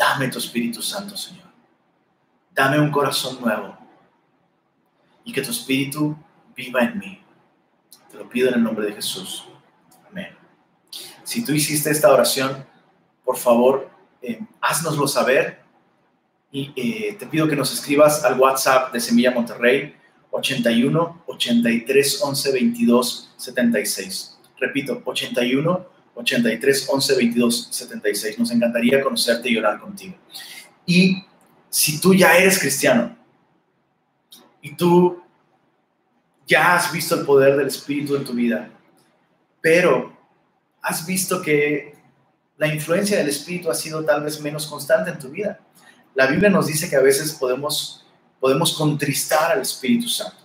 [0.00, 1.44] dame tu Espíritu Santo, Señor.
[2.54, 3.76] Dame un corazón nuevo
[5.24, 6.16] y que tu Espíritu
[6.56, 7.22] viva en mí.
[8.10, 9.44] Te lo pido en el nombre de Jesús.
[10.08, 10.34] Amén.
[11.22, 12.64] Si tú hiciste esta oración,
[13.26, 13.90] por favor,
[14.22, 15.60] eh, haznoslo saber
[16.50, 19.94] y eh, te pido que nos escribas al WhatsApp de Semilla Monterrey
[20.30, 24.38] 81 83 11 22 76.
[24.58, 25.86] Repito, 81
[26.20, 28.38] 83 11 22 76.
[28.38, 30.16] Nos encantaría conocerte y orar contigo.
[30.86, 31.24] Y
[31.68, 33.16] si tú ya eres cristiano
[34.60, 35.22] y tú
[36.46, 38.70] ya has visto el poder del Espíritu en tu vida,
[39.60, 40.12] pero
[40.82, 41.94] has visto que
[42.56, 45.60] la influencia del Espíritu ha sido tal vez menos constante en tu vida.
[46.14, 48.04] La Biblia nos dice que a veces podemos,
[48.40, 50.38] podemos contristar al Espíritu Santo.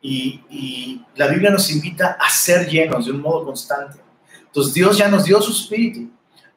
[0.00, 4.03] Y, y la Biblia nos invita a ser llenos de un modo constante.
[4.54, 6.08] Entonces Dios ya nos dio su Espíritu,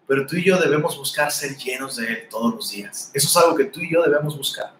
[0.05, 3.09] pero tú y yo debemos buscar ser llenos de Él todos los días.
[3.11, 4.71] Eso es algo que tú y yo debemos buscar.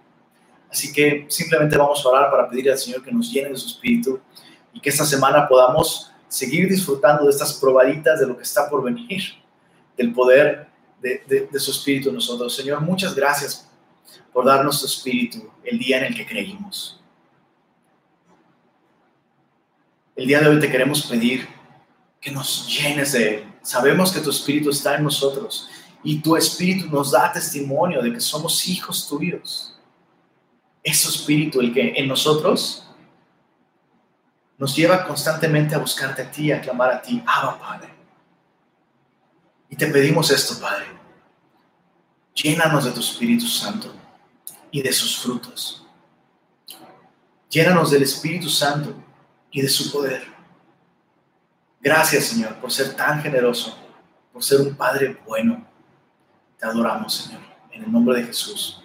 [0.70, 3.70] Así que simplemente vamos a orar para pedirle al Señor que nos llene de su
[3.70, 4.20] espíritu
[4.72, 8.84] y que esta semana podamos seguir disfrutando de estas probaditas de lo que está por
[8.84, 9.24] venir,
[9.98, 10.68] del poder
[11.02, 12.56] de, su espíritu en nosotros.
[12.56, 13.68] Señor, muchas gracias
[14.32, 17.02] por darnos tu espíritu el día en el que creímos.
[20.16, 21.57] El día de hoy te queremos pedir
[22.28, 23.54] que nos llenes de él.
[23.62, 25.70] Sabemos que tu espíritu está en nosotros
[26.04, 29.74] y tu espíritu nos da testimonio de que somos hijos tuyos
[30.84, 32.86] ese espíritu, el que en nosotros
[34.58, 37.94] nos lleva constantemente a buscarte a ti, a clamar a ti, Abba Padre.
[39.70, 40.86] Y te pedimos esto, Padre.
[42.36, 43.94] Llénanos de tu Espíritu Santo
[44.70, 45.86] y de sus frutos.
[47.50, 48.94] Llénanos del Espíritu Santo
[49.50, 50.37] y de su poder.
[51.88, 53.78] Gracias, Señor, por ser tan generoso,
[54.34, 55.66] por ser un Padre bueno.
[56.60, 57.40] Te adoramos, Señor,
[57.72, 58.84] en el nombre de Jesús.